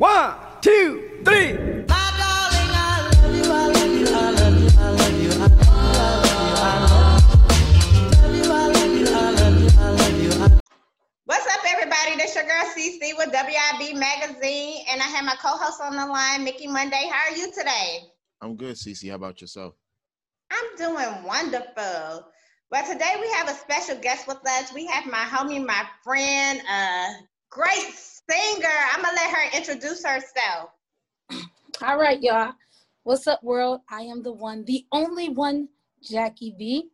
One, 0.00 0.34
two, 0.62 1.20
three. 1.26 1.52
What's 11.26 11.46
up, 11.46 11.60
everybody? 11.68 12.16
This 12.16 12.34
your 12.34 12.44
girl 12.44 12.64
CC 12.74 13.12
with 13.18 13.30
WIB 13.30 13.94
Magazine, 13.94 14.86
and 14.88 15.02
I 15.02 15.04
have 15.04 15.26
my 15.26 15.34
co-host 15.34 15.82
on 15.82 15.94
the 15.94 16.06
line, 16.06 16.44
Mickey 16.44 16.66
Monday. 16.66 17.06
How 17.12 17.30
are 17.30 17.36
you 17.36 17.52
today? 17.52 17.98
I'm 18.40 18.56
good, 18.56 18.76
CC. 18.76 19.10
How 19.10 19.16
about 19.16 19.42
yourself? 19.42 19.74
I'm 20.50 20.76
doing 20.78 21.24
wonderful. 21.24 22.24
Well, 22.70 22.90
today 22.90 23.16
we 23.20 23.28
have 23.32 23.50
a 23.50 23.54
special 23.54 23.96
guest 23.96 24.26
with 24.26 24.38
us. 24.48 24.72
We 24.72 24.86
have 24.86 25.04
my 25.04 25.26
homie, 25.26 25.62
my 25.62 25.84
friend, 26.02 26.62
uh, 26.66 27.08
great 27.50 27.92
singer. 28.30 28.68
I'm 28.92 29.02
gonna 29.02 29.16
let 29.16 29.30
her 29.30 29.58
introduce 29.58 30.04
herself. 30.04 30.70
All 31.82 31.98
right, 31.98 32.22
y'all. 32.22 32.52
What's 33.02 33.26
up, 33.26 33.42
world? 33.42 33.80
I 33.90 34.02
am 34.02 34.22
the 34.22 34.32
one, 34.32 34.64
the 34.66 34.84
only 34.92 35.30
one, 35.30 35.68
Jackie 36.02 36.54
B. 36.56 36.90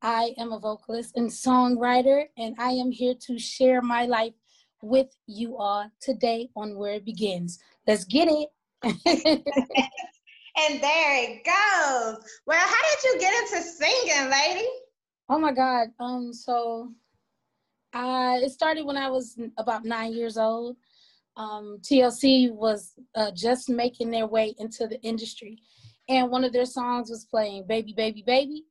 I 0.00 0.34
am 0.38 0.50
a 0.50 0.58
vocalist 0.58 1.16
and 1.16 1.28
songwriter, 1.28 2.24
and 2.36 2.56
I 2.58 2.70
am 2.70 2.90
here 2.90 3.14
to 3.26 3.38
share 3.38 3.80
my 3.80 4.06
life 4.06 4.32
with 4.82 5.14
you 5.28 5.56
all 5.56 5.88
today 6.00 6.48
on 6.56 6.76
Where 6.76 6.94
It 6.94 7.04
Begins. 7.04 7.60
Let's 7.86 8.04
get 8.04 8.28
it. 8.28 8.48
and 8.82 8.94
there 10.82 11.24
it 11.24 11.44
goes. 11.44 12.24
Well, 12.46 12.58
how 12.58 12.82
did 12.82 13.04
you 13.04 13.20
get 13.20 13.42
into 13.42 13.62
singing, 13.62 14.30
lady? 14.30 14.66
Oh 15.28 15.38
my 15.38 15.52
God. 15.52 15.88
Um, 16.00 16.32
so 16.32 16.90
it 17.94 18.50
started 18.50 18.84
when 18.84 18.96
I 18.96 19.08
was 19.08 19.38
about 19.58 19.84
nine 19.84 20.12
years 20.12 20.36
old. 20.36 20.76
Um, 21.36 21.78
TLC 21.80 22.52
was 22.52 22.92
uh, 23.14 23.30
just 23.32 23.68
making 23.68 24.10
their 24.10 24.26
way 24.26 24.54
into 24.58 24.86
the 24.86 25.00
industry, 25.02 25.58
and 26.08 26.30
one 26.30 26.44
of 26.44 26.52
their 26.52 26.66
songs 26.66 27.10
was 27.10 27.24
playing 27.24 27.66
"Baby, 27.66 27.94
Baby, 27.96 28.22
Baby." 28.26 28.64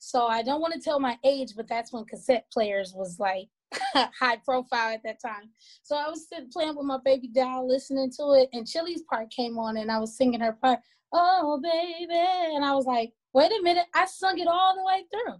So 0.00 0.26
I 0.26 0.42
don't 0.42 0.60
want 0.60 0.74
to 0.74 0.80
tell 0.80 1.00
my 1.00 1.18
age, 1.24 1.54
but 1.56 1.68
that's 1.68 1.92
when 1.92 2.04
cassette 2.04 2.46
players 2.52 2.92
was 2.94 3.18
like 3.18 3.48
high 3.94 4.36
profile 4.44 4.94
at 4.94 5.02
that 5.04 5.20
time. 5.20 5.50
So 5.82 5.96
I 5.96 6.08
was 6.08 6.28
sitting 6.28 6.50
playing 6.50 6.76
with 6.76 6.86
my 6.86 6.98
baby 7.04 7.28
doll, 7.28 7.68
listening 7.68 8.10
to 8.18 8.32
it, 8.34 8.48
and 8.52 8.66
Chili's 8.66 9.02
part 9.02 9.30
came 9.30 9.58
on, 9.58 9.76
and 9.76 9.90
I 9.90 9.98
was 9.98 10.16
singing 10.16 10.40
her 10.40 10.52
part, 10.52 10.80
"Oh 11.12 11.60
baby," 11.62 12.08
and 12.10 12.64
I 12.64 12.74
was 12.74 12.86
like, 12.86 13.12
"Wait 13.32 13.52
a 13.52 13.62
minute!" 13.62 13.86
I 13.94 14.06
sung 14.06 14.38
it 14.38 14.48
all 14.48 14.74
the 14.74 14.84
way 14.84 15.04
through. 15.10 15.36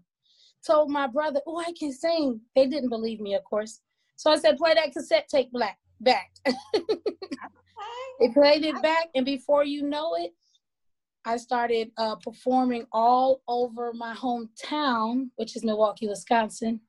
Told 0.66 0.90
my 0.90 1.06
brother, 1.06 1.40
"Oh, 1.46 1.58
I 1.58 1.72
can 1.78 1.92
sing." 1.92 2.40
They 2.54 2.66
didn't 2.66 2.90
believe 2.90 3.20
me, 3.20 3.34
of 3.34 3.44
course. 3.44 3.80
So 4.16 4.30
I 4.30 4.36
said, 4.36 4.58
"Play 4.58 4.74
that 4.74 4.92
cassette 4.92 5.28
tape 5.28 5.52
black 5.52 5.78
back." 6.00 6.30
they 6.44 8.28
played 8.34 8.64
it 8.64 8.80
back, 8.82 9.08
and 9.14 9.24
before 9.24 9.64
you 9.64 9.82
know 9.82 10.14
it, 10.16 10.34
I 11.24 11.36
started 11.36 11.90
uh, 11.96 12.16
performing 12.16 12.86
all 12.92 13.42
over 13.48 13.92
my 13.92 14.14
hometown, 14.14 15.30
which 15.36 15.56
is 15.56 15.64
Milwaukee, 15.64 16.08
Wisconsin, 16.08 16.80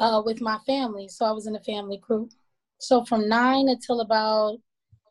uh, 0.00 0.22
with 0.24 0.40
my 0.40 0.58
family. 0.66 1.08
So 1.08 1.24
I 1.24 1.32
was 1.32 1.46
in 1.46 1.56
a 1.56 1.60
family 1.60 1.98
group. 1.98 2.30
So 2.78 3.04
from 3.04 3.28
nine 3.28 3.68
until 3.68 4.00
about 4.00 4.58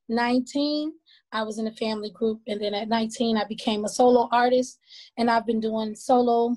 19, 0.10 0.94
I 1.32 1.44
was 1.44 1.58
in 1.58 1.68
a 1.68 1.72
family 1.72 2.12
group. 2.12 2.42
And 2.48 2.62
then 2.62 2.74
at 2.74 2.90
19, 2.90 3.38
I 3.38 3.46
became 3.46 3.86
a 3.86 3.90
solo 3.90 4.30
artist. 4.32 4.80
And 5.18 5.32
I've 5.32 5.48
been 5.48 5.60
doing 5.60 5.96
solo 5.96 6.56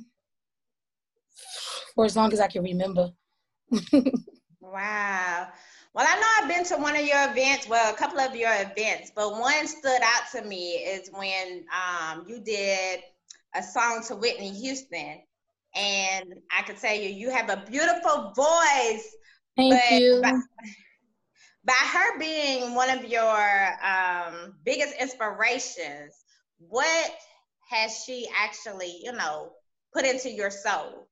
for 1.94 2.04
as 2.04 2.16
long 2.16 2.32
as 2.32 2.40
I 2.40 2.48
can 2.48 2.62
remember. 2.62 3.10
wow. 4.60 5.48
Well, 5.94 6.06
I 6.06 6.20
know 6.20 6.26
I've 6.42 6.48
been 6.48 6.64
to 6.66 6.82
one 6.82 6.94
of 6.94 7.06
your 7.06 7.30
events, 7.30 7.66
well, 7.66 7.92
a 7.92 7.96
couple 7.96 8.20
of 8.20 8.36
your 8.36 8.52
events, 8.52 9.12
but 9.16 9.32
one 9.32 9.66
stood 9.66 10.00
out 10.02 10.24
to 10.32 10.42
me 10.42 10.72
is 10.74 11.08
when 11.10 11.64
um, 11.72 12.26
you 12.28 12.38
did 12.40 13.00
a 13.54 13.62
song 13.62 14.02
to 14.08 14.16
Whitney 14.16 14.50
Houston. 14.50 15.22
And 15.74 16.34
I 16.56 16.62
could 16.62 16.76
tell 16.76 16.94
you, 16.94 17.08
you 17.08 17.30
have 17.30 17.48
a 17.48 17.64
beautiful 17.68 18.32
voice. 18.36 19.16
Thank 19.56 19.80
you. 19.90 20.20
By, 20.22 20.32
by, 21.64 21.72
her 21.72 22.18
being 22.18 22.74
one 22.74 22.90
of 22.90 23.04
your 23.04 23.68
um, 23.82 24.54
biggest 24.64 24.94
inspirations, 25.00 26.14
what 26.58 27.10
has 27.70 28.02
she 28.06 28.28
actually, 28.38 29.00
you 29.02 29.12
know, 29.12 29.52
put 29.94 30.04
into 30.04 30.30
your 30.30 30.50
soul? 30.50 31.08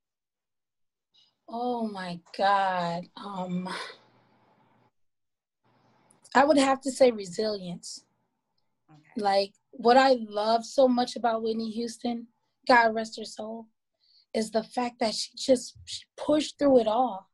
Oh 1.49 1.87
my 1.87 2.21
God. 2.37 3.05
Um, 3.17 3.69
I 6.35 6.45
would 6.45 6.59
have 6.59 6.81
to 6.83 6.91
say 6.91 7.11
resilience. 7.11 8.05
Okay. 8.91 9.23
Like 9.23 9.53
what 9.71 9.97
I 9.97 10.17
love 10.29 10.65
so 10.65 10.89
much 10.89 11.17
about 11.17 11.43
Whitney 11.43 11.71
Houston, 11.71 12.29
God 12.67 12.95
rest 12.95 13.19
her 13.19 13.25
soul, 13.25 13.69
is 14.35 14.51
the 14.51 14.63
fact 14.63 14.99
that 15.01 15.15
she 15.15 15.31
just 15.37 15.77
she 15.85 16.03
pushed 16.17 16.59
through 16.59 16.81
it 16.81 16.89
all. 16.89 17.31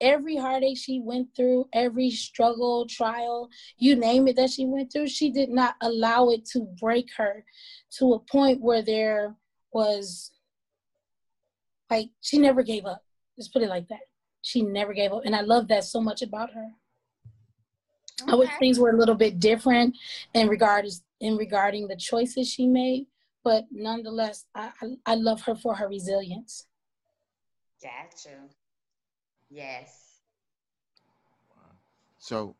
Every 0.00 0.36
heartache 0.36 0.78
she 0.78 1.00
went 1.00 1.28
through, 1.36 1.68
every 1.72 2.10
struggle, 2.10 2.86
trial, 2.86 3.48
you 3.78 3.94
name 3.94 4.26
it 4.26 4.34
that 4.36 4.50
she 4.50 4.64
went 4.64 4.92
through, 4.92 5.08
she 5.08 5.30
did 5.30 5.48
not 5.48 5.76
allow 5.80 6.30
it 6.30 6.44
to 6.46 6.66
break 6.80 7.10
her 7.16 7.44
to 7.98 8.14
a 8.14 8.18
point 8.18 8.60
where 8.60 8.82
there 8.82 9.36
was 9.72 10.32
like 11.90 12.08
she 12.20 12.38
never 12.38 12.62
gave 12.62 12.86
up. 12.86 13.04
Just 13.36 13.52
put 13.52 13.62
it 13.62 13.68
like 13.68 13.88
that. 13.88 14.00
She 14.42 14.62
never 14.62 14.92
gave 14.92 15.12
up. 15.12 15.22
And 15.24 15.34
I 15.34 15.40
love 15.40 15.68
that 15.68 15.84
so 15.84 16.00
much 16.00 16.22
about 16.22 16.52
her. 16.52 16.68
Okay. 18.22 18.32
I 18.32 18.34
wish 18.34 18.50
things 18.58 18.78
were 18.78 18.90
a 18.90 18.96
little 18.96 19.14
bit 19.14 19.40
different 19.40 19.96
in 20.34 20.48
regards 20.48 21.02
in 21.20 21.36
regarding 21.36 21.88
the 21.88 21.96
choices 21.96 22.48
she 22.50 22.66
made, 22.66 23.06
but 23.44 23.64
nonetheless, 23.70 24.44
I, 24.54 24.70
I, 24.80 24.86
I 25.06 25.14
love 25.14 25.42
her 25.42 25.54
for 25.54 25.74
her 25.74 25.88
resilience. 25.88 26.66
Gotcha. 27.80 28.48
Yes. 29.48 30.12
So, 32.18 32.56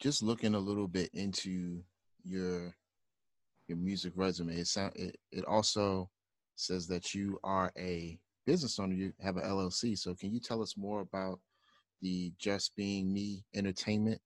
just 0.00 0.22
looking 0.22 0.54
a 0.54 0.58
little 0.58 0.88
bit 0.88 1.10
into 1.14 1.82
your 2.24 2.74
your 3.68 3.78
music 3.78 4.12
resume, 4.16 4.56
it 4.56 4.66
sound 4.66 4.92
it, 4.96 5.16
it 5.30 5.44
also 5.44 6.10
says 6.56 6.86
that 6.88 7.14
you 7.14 7.38
are 7.44 7.72
a 7.78 8.18
business 8.46 8.78
owner. 8.78 8.94
You 8.94 9.12
have 9.20 9.36
an 9.36 9.44
LLC. 9.44 9.98
So, 9.98 10.14
can 10.14 10.32
you 10.32 10.40
tell 10.40 10.62
us 10.62 10.76
more 10.76 11.00
about 11.00 11.40
the 12.02 12.32
Just 12.38 12.74
Being 12.76 13.12
Me 13.12 13.44
Entertainment 13.54 14.20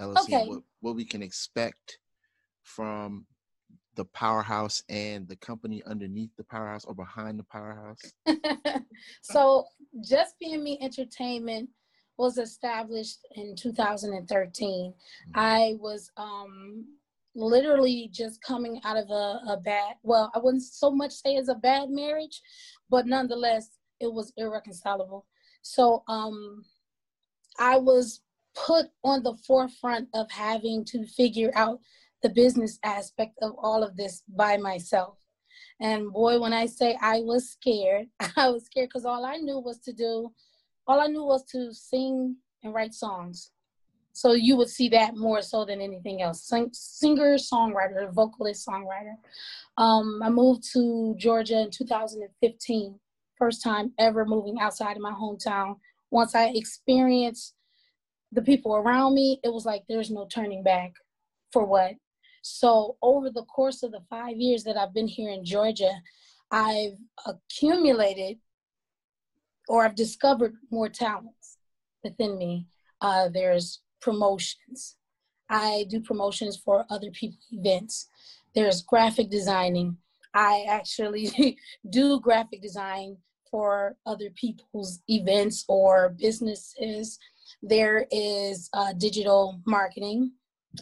LLC, 0.00 0.24
okay. 0.24 0.46
what, 0.46 0.62
what 0.80 0.96
we 0.96 1.04
can 1.04 1.22
expect 1.22 1.98
from 2.62 3.26
the 3.94 4.04
powerhouse 4.06 4.82
and 4.88 5.26
the 5.26 5.36
company 5.36 5.82
underneath 5.86 6.30
the 6.36 6.44
powerhouse 6.44 6.84
or 6.84 6.94
behind 6.94 7.38
the 7.38 7.44
powerhouse? 7.44 8.00
so, 9.22 9.64
Just 10.02 10.38
Being 10.38 10.62
Me 10.62 10.78
Entertainment 10.80 11.68
was 12.18 12.38
established 12.38 13.26
in 13.34 13.54
2013. 13.56 14.92
Mm-hmm. 14.92 15.30
I 15.34 15.74
was 15.78 16.10
um, 16.16 16.84
literally 17.34 18.08
just 18.12 18.42
coming 18.42 18.80
out 18.84 18.96
of 18.96 19.10
a, 19.10 19.52
a, 19.52 19.60
bad, 19.62 19.94
well, 20.02 20.30
I 20.34 20.38
wouldn't 20.38 20.62
so 20.62 20.90
much 20.90 21.12
say 21.12 21.34
it's 21.34 21.50
a 21.50 21.54
bad 21.54 21.90
marriage, 21.90 22.40
but 22.90 23.06
nonetheless, 23.06 23.78
it 24.00 24.12
was 24.12 24.32
irreconcilable. 24.36 25.26
So 25.62 26.02
um, 26.08 26.64
I 27.58 27.78
was 27.78 28.20
put 28.54 28.86
on 29.04 29.22
the 29.22 29.36
forefront 29.46 30.08
of 30.14 30.30
having 30.30 30.84
to 30.86 31.06
figure 31.06 31.50
out 31.54 31.80
the 32.22 32.30
business 32.30 32.78
aspect 32.82 33.38
of 33.42 33.52
all 33.58 33.82
of 33.82 33.96
this 33.96 34.22
by 34.28 34.56
myself. 34.56 35.18
And 35.80 36.12
boy, 36.12 36.40
when 36.40 36.52
I 36.52 36.66
say 36.66 36.96
I 37.00 37.20
was 37.20 37.50
scared, 37.50 38.06
I 38.36 38.48
was 38.48 38.64
scared 38.64 38.88
because 38.88 39.04
all 39.04 39.24
I 39.24 39.36
knew 39.36 39.58
was 39.58 39.78
to 39.80 39.92
do, 39.92 40.32
all 40.86 41.00
I 41.00 41.06
knew 41.06 41.24
was 41.24 41.44
to 41.52 41.72
sing 41.72 42.36
and 42.62 42.72
write 42.72 42.94
songs. 42.94 43.50
So 44.16 44.32
you 44.32 44.56
would 44.56 44.70
see 44.70 44.88
that 44.88 45.14
more 45.14 45.42
so 45.42 45.66
than 45.66 45.82
anything 45.82 46.22
else. 46.22 46.40
Sing, 46.48 46.70
singer, 46.72 47.34
songwriter, 47.34 48.10
vocalist, 48.10 48.66
songwriter. 48.66 49.16
Um, 49.76 50.22
I 50.24 50.30
moved 50.30 50.64
to 50.72 51.14
Georgia 51.18 51.60
in 51.60 51.70
2015, 51.70 52.98
first 53.36 53.62
time 53.62 53.92
ever 53.98 54.24
moving 54.24 54.58
outside 54.58 54.96
of 54.96 55.02
my 55.02 55.12
hometown. 55.12 55.76
Once 56.10 56.34
I 56.34 56.46
experienced 56.54 57.56
the 58.32 58.40
people 58.40 58.74
around 58.74 59.12
me, 59.12 59.38
it 59.44 59.52
was 59.52 59.66
like 59.66 59.82
there's 59.86 60.10
no 60.10 60.26
turning 60.32 60.62
back 60.62 60.94
for 61.52 61.66
what. 61.66 61.92
So 62.40 62.96
over 63.02 63.28
the 63.28 63.44
course 63.44 63.82
of 63.82 63.92
the 63.92 64.00
five 64.08 64.38
years 64.38 64.64
that 64.64 64.78
I've 64.78 64.94
been 64.94 65.08
here 65.08 65.30
in 65.30 65.44
Georgia, 65.44 65.92
I've 66.50 66.96
accumulated 67.26 68.38
or 69.68 69.84
I've 69.84 69.94
discovered 69.94 70.54
more 70.70 70.88
talents 70.88 71.58
within 72.02 72.38
me. 72.38 72.66
Uh, 73.02 73.28
there's 73.28 73.82
promotions. 74.06 74.96
I 75.50 75.84
do 75.88 76.00
promotions 76.00 76.56
for 76.64 76.86
other 76.90 77.10
people's 77.10 77.48
events. 77.50 78.08
There's 78.54 78.82
graphic 78.82 79.30
designing. 79.30 79.96
I 80.32 80.64
actually 80.68 81.58
do 81.90 82.20
graphic 82.20 82.62
design 82.62 83.16
for 83.50 83.96
other 84.06 84.30
people's 84.36 85.00
events 85.08 85.64
or 85.68 86.14
businesses. 86.20 87.18
There 87.62 88.06
is 88.12 88.70
uh, 88.72 88.92
digital 88.92 89.60
marketing. 89.66 90.30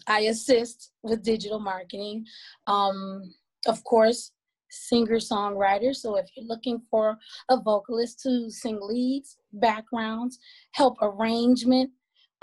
I 0.07 0.21
assist 0.33 0.93
with 1.03 1.23
digital 1.23 1.61
marketing. 1.61 2.27
Um, 2.67 3.33
of 3.67 3.83
course, 3.85 4.33
singer 4.71 5.21
songwriter. 5.33 5.95
So 5.95 6.17
if 6.17 6.27
you're 6.35 6.47
looking 6.47 6.83
for 6.91 7.17
a 7.49 7.57
vocalist 7.57 8.21
to 8.25 8.51
sing 8.51 8.79
leads, 8.83 9.39
backgrounds, 9.53 10.39
help 10.73 10.97
arrangement, 11.01 11.91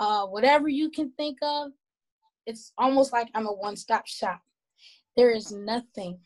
uh, 0.02 0.26
whatever 0.26 0.68
you 0.68 0.90
can 0.90 1.12
think 1.12 1.38
of, 1.42 1.70
it's 2.44 2.72
almost 2.76 3.12
like 3.12 3.28
I'm 3.36 3.46
a 3.46 3.52
one 3.52 3.76
stop 3.76 4.08
shop. 4.08 4.40
There 5.16 5.30
is 5.30 5.52
nothing 5.52 6.18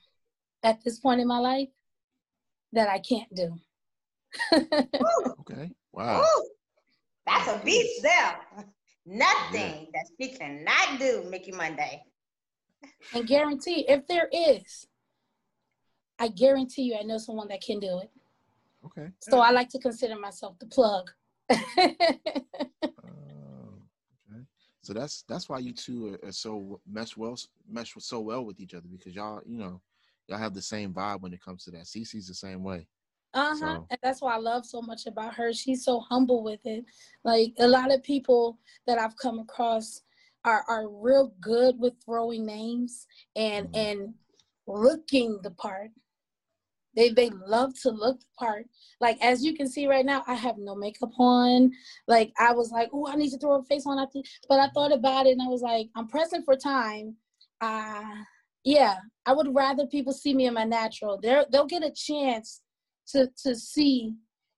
at 0.63 0.83
this 0.83 0.99
point 0.99 1.21
in 1.21 1.29
my 1.29 1.39
life 1.39 1.69
that 2.73 2.89
I 2.89 3.01
can't 3.01 3.33
do. 3.35 3.55
okay. 5.41 5.71
Wow. 5.93 6.23
Ooh, 6.23 6.49
that's 7.27 7.49
a 7.49 7.63
beast 7.63 8.03
there. 8.03 8.39
Nothing 9.05 9.89
yeah. 9.93 9.93
that 9.93 10.07
she 10.19 10.31
cannot 10.31 10.99
do, 10.99 11.25
Mickey 11.29 11.53
Monday. 11.53 12.03
And 13.13 13.27
guarantee 13.27 13.85
if 13.89 14.07
there 14.07 14.31
is, 14.33 14.87
I 16.19 16.29
guarantee 16.29 16.83
you 16.83 16.97
I 16.99 17.03
know 17.03 17.19
someone 17.19 17.49
that 17.49 17.61
can 17.61 17.79
do 17.79 17.99
it. 17.99 18.11
Okay. 18.87 19.09
So 19.21 19.41
I 19.41 19.51
like 19.51 19.69
to 19.71 19.79
consider 19.79 20.19
myself 20.19 20.59
the 20.61 20.67
plug. 20.67 21.11
So 24.87 24.93
that's 24.93 25.25
that's 25.29 25.49
why 25.49 25.59
you 25.59 25.73
two 25.73 26.15
are, 26.15 26.29
are, 26.29 26.33
so 26.33 26.81
mesh 26.89 27.17
well 27.17 27.37
mesh 27.69 27.95
so 27.99 28.21
well 28.21 28.45
with 28.45 28.61
each 28.61 28.73
other 28.73 28.87
because 28.89 29.17
y'all 29.17 29.41
you 29.45 29.59
know 29.59 29.81
y'all 30.29 30.39
have 30.39 30.55
the 30.55 30.63
same 30.63 30.95
vibe 30.95 31.23
when 31.23 31.33
it 31.33 31.43
comes 31.43 31.65
to 31.65 31.73
that. 31.73 31.87
Cece's 31.87 32.29
the 32.29 32.35
same 32.35 32.63
way. 32.63 32.87
Uh 33.35 33.49
huh. 33.49 33.57
So. 33.57 33.87
And 33.91 33.99
that's 34.01 34.23
why 34.23 34.35
I 34.35 34.39
love 34.39 34.65
so 34.65 34.81
much 34.81 35.07
about 35.07 35.35
her. 35.35 35.53
She's 35.53 35.85
so 35.85 35.99
humble 35.99 36.45
with 36.45 36.65
it. 36.65 36.85
Like 37.25 37.53
a 37.59 37.67
lot 37.67 37.93
of 37.93 38.03
people 38.05 38.59
that 38.87 38.99
I've 38.99 39.17
come 39.17 39.41
across 39.41 40.03
are 40.45 40.65
are 40.69 40.89
real 40.89 41.35
good 41.41 41.81
with 41.81 41.95
throwing 42.05 42.47
names 42.47 43.09
and 43.35 43.67
mm-hmm. 43.67 43.77
and 43.77 44.15
looking 44.69 45.41
the 45.43 45.51
part. 45.51 45.91
They 46.97 47.11
they 47.11 47.31
love 47.47 47.73
to 47.83 47.91
look 47.91 48.19
the 48.21 48.27
part. 48.39 48.67
Like 49.01 49.23
as 49.23 49.45
you 49.45 49.55
can 49.55 49.69
see 49.69 49.87
right 49.87 50.05
now, 50.05 50.25
I 50.27 50.35
have 50.35 50.57
no 50.59 50.75
makeup 50.75 51.13
on. 51.19 51.71
Like 52.09 52.33
I 52.39 52.53
was 52.53 52.71
like, 52.71 52.89
oh, 52.93 53.07
I 53.07 53.17
need 53.17 53.31
to 53.31 53.39
throw 53.39 53.61
a 53.61 53.63
face 53.65 53.85
on. 53.87 54.05
But 54.49 54.61
I 54.61 54.69
thought 54.69 54.93
about 54.93 55.27
it 55.27 55.33
and 55.33 55.43
I 55.43 55.47
was 55.49 55.63
like, 55.63 55.89
I'm 55.95 56.09
pressing 56.09 56.43
for 56.43 56.57
time. 56.57 57.17
Uh 57.61 58.15
yeah, 58.65 58.97
I 59.27 59.33
would 59.33 59.55
rather 59.55 59.87
people 59.87 60.13
see 60.13 60.35
me 60.35 60.47
in 60.47 60.55
my 60.55 60.65
natural. 60.65 61.21
They're 61.23 61.47
they'll 61.51 61.67
get 61.67 61.85
a 61.85 61.93
chance 61.93 62.63
to 63.09 63.31
to 63.45 63.55
see, 63.55 64.15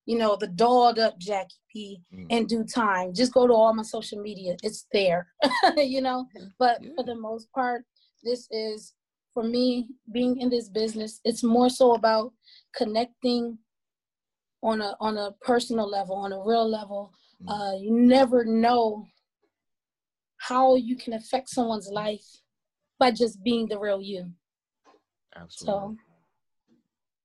you 0.06 0.16
know, 0.16 0.36
the 0.36 0.46
dolled 0.46 0.98
up 0.98 1.18
Jackie 1.18 1.54
B 1.74 2.00
mm. 2.14 2.26
in 2.30 2.46
due 2.46 2.64
time. 2.64 3.12
Just 3.14 3.34
go 3.34 3.46
to 3.46 3.52
all 3.52 3.74
my 3.74 3.82
social 3.82 4.20
media. 4.20 4.56
It's 4.62 4.86
there. 4.92 5.28
you 5.76 6.00
know? 6.00 6.26
But 6.58 6.82
yeah. 6.82 6.90
for 6.96 7.04
the 7.04 7.14
most 7.14 7.52
part, 7.52 7.84
this 8.24 8.48
is 8.50 8.94
for 9.38 9.44
me 9.44 9.86
being 10.10 10.40
in 10.40 10.50
this 10.50 10.68
business, 10.68 11.20
it's 11.24 11.44
more 11.44 11.70
so 11.70 11.94
about 11.94 12.32
connecting 12.74 13.56
on 14.64 14.80
a 14.80 14.96
on 14.98 15.16
a 15.16 15.30
personal 15.40 15.88
level, 15.88 16.16
on 16.16 16.32
a 16.32 16.44
real 16.44 16.68
level. 16.68 17.12
Mm. 17.44 17.48
Uh, 17.48 17.76
you 17.78 17.92
never 17.92 18.44
know 18.44 19.06
how 20.38 20.74
you 20.74 20.96
can 20.96 21.12
affect 21.12 21.50
someone's 21.50 21.88
life 21.88 22.26
by 22.98 23.12
just 23.12 23.40
being 23.44 23.68
the 23.68 23.78
real 23.78 24.02
you. 24.02 24.28
Absolutely. 25.36 25.72
So 25.72 25.96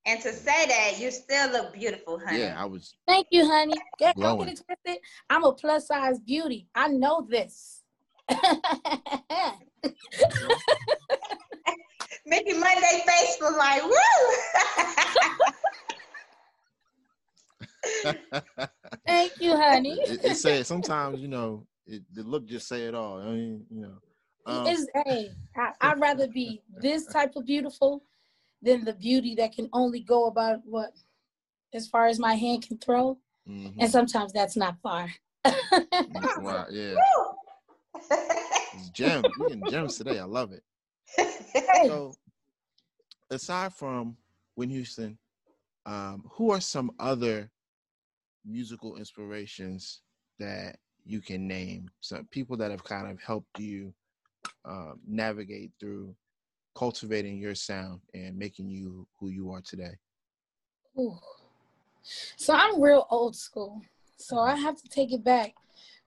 and 0.06 0.22
to 0.22 0.32
say 0.32 0.68
that 0.68 1.00
you 1.00 1.10
still 1.10 1.50
look 1.50 1.74
beautiful, 1.74 2.20
honey. 2.20 2.42
Yeah, 2.42 2.62
I 2.62 2.66
was. 2.66 2.94
Thank 3.08 3.26
you, 3.32 3.48
honey. 3.48 3.74
Get, 3.98 4.16
don't 4.18 4.38
get 4.38 4.50
it 4.50 4.62
twisted. 4.64 5.02
I'm 5.32 5.46
a 5.46 5.54
plus 5.54 5.88
size 5.88 6.20
beauty. 6.20 6.68
I 6.76 6.90
know 6.90 7.26
this. 7.28 7.82
Mickey 12.26 12.54
Monday 12.54 13.04
face 13.06 13.38
was 13.42 13.56
like, 13.58 13.84
woo. 13.84 13.96
Thank 19.06 19.34
you, 19.40 19.58
honey. 19.58 20.00
it, 20.02 20.24
it 20.24 20.38
says 20.38 20.68
sometimes, 20.68 21.20
you 21.20 21.28
know, 21.28 21.68
it, 21.86 22.02
the 22.14 22.24
look 22.24 22.46
just 22.46 22.68
say 22.68 22.84
it 22.84 22.96
all. 22.96 23.20
I 23.20 23.26
mean, 23.26 23.66
you 23.70 23.82
know. 23.82 23.96
Um, 24.46 24.68
it's, 24.68 24.88
hey, 25.06 25.32
I, 25.56 25.72
I'd 25.82 26.00
rather 26.00 26.28
be 26.28 26.62
this 26.82 27.06
type 27.06 27.36
of 27.36 27.46
beautiful 27.46 28.04
than 28.62 28.84
the 28.86 28.94
beauty 28.94 29.36
that 29.36 29.54
can 29.54 29.70
only 29.74 30.00
go 30.02 30.26
about 30.28 30.60
what 30.66 30.92
as 31.74 31.88
far 31.88 32.08
as 32.08 32.20
my 32.20 32.36
hand 32.36 32.68
can 32.68 32.78
throw. 32.78 33.18
Mm-hmm. 33.50 33.80
And 33.80 33.92
sometimes 33.92 34.32
that's 34.32 34.56
not 34.56 34.78
far. 34.82 35.10
wow, 36.38 36.66
yeah. 36.72 36.96
It's 38.76 38.90
gems. 38.90 39.26
We're 39.38 39.50
getting 39.50 39.70
gems 39.70 39.98
today. 39.98 40.20
I 40.20 40.24
love 40.24 40.52
it. 40.54 40.64
So 41.88 42.14
aside 43.30 43.74
from 43.74 44.16
Whitney 44.56 44.76
Houston, 44.76 45.18
um, 45.86 46.24
who 46.32 46.52
are 46.52 46.62
some 46.62 46.92
other 47.00 47.52
musical 48.46 48.98
inspirations 48.98 50.02
that 50.40 50.78
you 51.06 51.22
can 51.22 51.48
name? 51.48 51.90
Some 52.02 52.26
people 52.32 52.58
that 52.58 52.72
have 52.72 52.84
kind 52.84 53.10
of 53.10 53.22
helped 53.22 53.60
you 53.60 53.94
um, 54.66 55.00
navigate 55.06 55.72
through 55.80 56.16
cultivating 56.76 57.38
your 57.38 57.56
sound 57.56 58.02
and 58.14 58.38
making 58.38 58.70
you 58.70 59.08
who 59.20 59.30
you 59.30 59.52
are 59.52 59.62
today? 59.62 59.98
Ooh. 60.98 61.18
So 62.36 62.54
I'm 62.54 62.82
real 62.82 63.08
old 63.10 63.36
school. 63.36 63.82
So 64.18 64.40
I 64.40 64.56
have 64.56 64.82
to 64.82 64.90
take 64.90 65.12
it 65.12 65.24
back. 65.24 65.54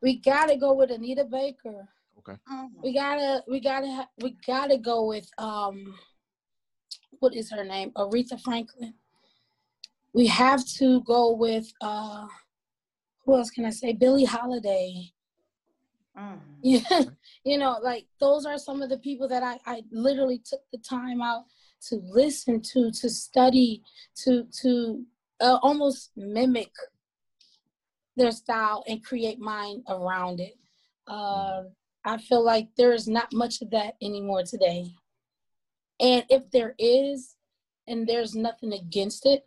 We 0.00 0.16
gotta 0.16 0.56
go 0.56 0.72
with 0.74 0.90
Anita 0.90 1.24
Baker. 1.24 1.88
Okay. 2.28 2.70
We 2.82 2.92
gotta 2.92 3.42
we 3.48 3.60
gotta 3.60 4.08
we 4.22 4.36
gotta 4.46 4.78
go 4.78 5.06
with 5.06 5.28
um 5.38 5.94
what 7.18 7.34
is 7.34 7.50
her 7.50 7.64
name? 7.64 7.92
Aretha 7.96 8.40
Franklin. 8.40 8.94
We 10.12 10.26
have 10.26 10.64
to 10.78 11.02
go 11.02 11.34
with 11.34 11.70
uh 11.80 12.26
who 13.24 13.36
else 13.36 13.50
can 13.50 13.64
I 13.64 13.70
say? 13.70 13.92
Billie 13.92 14.24
Holiday. 14.24 15.12
Mm. 16.16 16.38
Yeah, 16.62 17.02
you 17.44 17.58
know, 17.58 17.78
like 17.82 18.06
those 18.20 18.46
are 18.46 18.58
some 18.58 18.82
of 18.82 18.88
the 18.88 18.98
people 18.98 19.28
that 19.28 19.42
I, 19.42 19.58
I 19.66 19.82
literally 19.90 20.40
took 20.44 20.60
the 20.72 20.78
time 20.78 21.20
out 21.20 21.44
to 21.88 22.00
listen 22.04 22.62
to, 22.62 22.90
to 22.90 23.10
study, 23.10 23.82
to 24.24 24.46
to 24.62 25.04
uh, 25.40 25.58
almost 25.62 26.12
mimic 26.16 26.70
their 28.16 28.30
style 28.30 28.82
and 28.88 29.04
create 29.04 29.38
mine 29.38 29.82
around 29.88 30.40
it. 30.40 30.54
Uh, 31.06 31.64
I 32.06 32.18
feel 32.18 32.44
like 32.44 32.68
there 32.76 32.92
is 32.92 33.08
not 33.08 33.32
much 33.32 33.60
of 33.62 33.70
that 33.70 33.96
anymore 34.00 34.44
today. 34.44 34.94
And 36.00 36.24
if 36.30 36.50
there 36.50 36.74
is, 36.78 37.34
and 37.86 38.06
there's 38.06 38.34
nothing 38.34 38.72
against 38.72 39.26
it, 39.26 39.44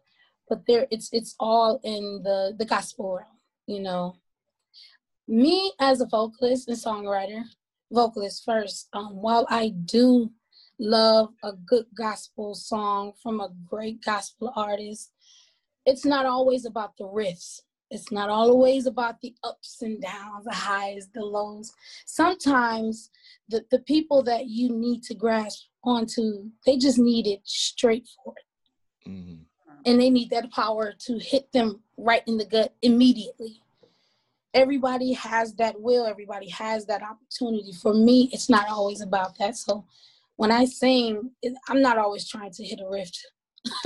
but 0.48 0.66
there 0.68 0.88
it's 0.92 1.10
it's 1.12 1.36
all 1.40 1.80
in 1.84 2.22
the 2.24 2.56
the 2.58 2.66
gospel 2.66 3.16
realm, 3.16 3.38
you 3.68 3.80
know 3.80 4.16
me 5.30 5.72
as 5.80 6.02
a 6.02 6.08
vocalist 6.08 6.68
and 6.68 6.78
songwriter, 6.78 7.44
vocalist 7.92 8.44
first, 8.44 8.90
um, 8.94 9.22
while 9.22 9.46
I 9.48 9.70
do 9.70 10.32
love 10.80 11.30
a 11.44 11.54
good 11.54 11.86
gospel 11.96 12.56
song 12.56 13.14
from 13.22 13.40
a 13.40 13.54
great 13.70 14.04
gospel 14.04 14.52
artist, 14.56 15.12
it's 15.86 16.04
not 16.04 16.26
always 16.26 16.66
about 16.66 16.98
the 16.98 17.04
riffs. 17.04 17.62
It's 17.92 18.12
not 18.12 18.30
always 18.30 18.86
about 18.86 19.20
the 19.22 19.34
ups 19.44 19.82
and 19.82 20.02
downs, 20.02 20.46
the 20.46 20.54
highs, 20.54 21.10
the 21.14 21.22
lows. 21.22 21.74
Sometimes 22.06 23.10
the, 23.50 23.66
the 23.72 23.80
people 23.80 24.22
that 24.24 24.48
you 24.48 24.70
need 24.70 25.04
to 25.04 25.16
grasp 25.16 25.66
onto, 25.84 26.50
they 26.66 26.78
just 26.78 27.00
need 27.00 27.26
it 27.26 27.42
straightforward. 27.44 28.44
Mm-hmm. 29.08 29.44
And 29.86 30.00
they 30.00 30.10
need 30.10 30.30
that 30.30 30.52
power 30.52 30.94
to 31.06 31.18
hit 31.18 31.52
them 31.52 31.82
right 31.98 32.22
in 32.28 32.38
the 32.38 32.46
gut 32.46 32.76
immediately 32.82 33.62
everybody 34.54 35.14
has 35.14 35.54
that 35.56 35.80
will 35.80 36.06
everybody 36.06 36.50
has 36.50 36.86
that 36.86 37.04
opportunity 37.04 37.72
for 37.72 37.94
me 37.94 38.30
it's 38.34 38.50
not 38.50 38.68
always 38.70 39.02
about 39.02 39.38
that 39.38 39.56
so 39.56 39.86
when 40.38 40.52
i 40.52 40.66
sing 40.66 41.30
i'm 41.68 41.82
not 41.82 41.98
always 41.98 42.28
trying 42.28 42.52
to 42.52 42.64
hit 42.64 42.80
a 42.80 42.90
rift 42.90 43.20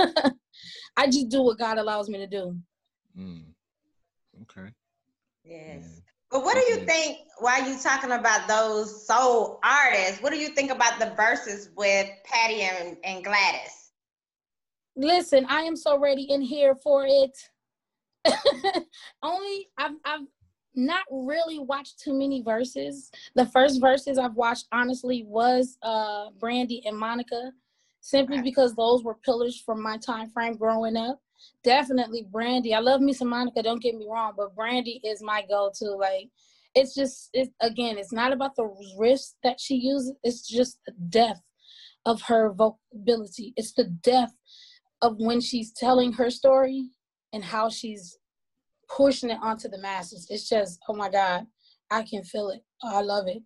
i 0.96 1.06
just 1.06 1.28
do 1.28 1.42
what 1.42 1.58
god 1.58 1.76
allows 1.78 2.08
me 2.08 2.18
to 2.18 2.26
do 2.26 2.56
mm. 3.18 3.42
Okay 4.42 4.70
yes 5.44 5.82
yeah. 5.82 6.00
but 6.30 6.42
what 6.42 6.54
do 6.54 6.60
you 6.72 6.86
think 6.86 7.18
while 7.38 7.68
you 7.68 7.78
talking 7.78 8.12
about 8.12 8.48
those 8.48 9.06
soul 9.06 9.60
artists 9.62 10.22
what 10.22 10.32
do 10.32 10.38
you 10.38 10.48
think 10.48 10.70
about 10.70 10.98
the 10.98 11.06
Verzuz 11.06 11.68
with 11.76 12.08
Patti 12.24 12.62
and, 12.62 12.96
and 13.04 13.22
gladys 13.22 13.92
listen 14.96 15.44
i 15.48 15.60
am 15.60 15.76
so 15.76 15.98
ready 15.98 16.22
in 16.30 16.40
here 16.40 16.74
for 16.74 17.04
it 17.06 17.36
only 19.22 19.68
I've, 19.76 19.92
I've 20.04 20.26
not 20.74 21.04
really 21.10 21.58
watched 21.58 22.00
too 22.00 22.14
many 22.14 22.42
Verzuz. 22.42 23.10
The 23.34 23.46
first 23.46 23.80
Verzuz 23.80 24.18
I've 24.18 24.34
watched 24.34 24.66
honestly 24.72 25.24
was 25.26 25.76
uh 25.82 26.30
Brandy 26.40 26.82
and 26.86 26.96
Monica, 26.96 27.52
simply 28.00 28.40
because 28.40 28.74
those 28.74 29.04
were 29.04 29.14
pillars 29.14 29.60
from 29.60 29.82
my 29.82 29.98
time 29.98 30.30
frame 30.30 30.56
growing 30.56 30.96
up. 30.96 31.20
Definitely 31.64 32.28
Brandy. 32.30 32.74
I 32.74 32.80
love 32.80 33.00
me 33.00 33.12
some 33.12 33.28
Monica, 33.28 33.62
don't 33.62 33.82
get 33.82 33.96
me 33.96 34.06
wrong, 34.08 34.34
but 34.36 34.54
Brandy 34.54 35.00
is 35.02 35.22
my 35.22 35.44
go-to. 35.48 35.96
Like 35.96 36.28
it's 36.74 36.94
just 36.94 37.30
it's 37.32 37.50
again 37.60 37.98
it's 37.98 38.12
not 38.12 38.32
about 38.32 38.56
the 38.56 38.68
riffs 38.98 39.34
that 39.42 39.60
she 39.60 39.76
uses 39.76 40.12
it's 40.22 40.46
just 40.46 40.78
the 40.86 40.92
depth 41.08 41.40
of 42.06 42.20
her 42.22 42.52
vocability 42.52 43.52
it's 43.56 43.72
the 43.74 43.84
depth 43.84 44.34
of 45.02 45.16
when 45.18 45.40
she's 45.40 45.72
telling 45.72 46.12
her 46.12 46.30
story 46.30 46.88
and 47.32 47.44
how 47.44 47.68
she's 47.68 48.18
pushing 48.88 49.30
it 49.30 49.38
onto 49.40 49.68
the 49.68 49.78
masses 49.78 50.26
it's 50.30 50.48
just 50.48 50.78
oh 50.88 50.94
my 50.94 51.08
god 51.08 51.46
i 51.90 52.02
can 52.02 52.22
feel 52.24 52.50
it 52.50 52.62
i 52.82 53.00
love 53.00 53.26
it 53.26 53.42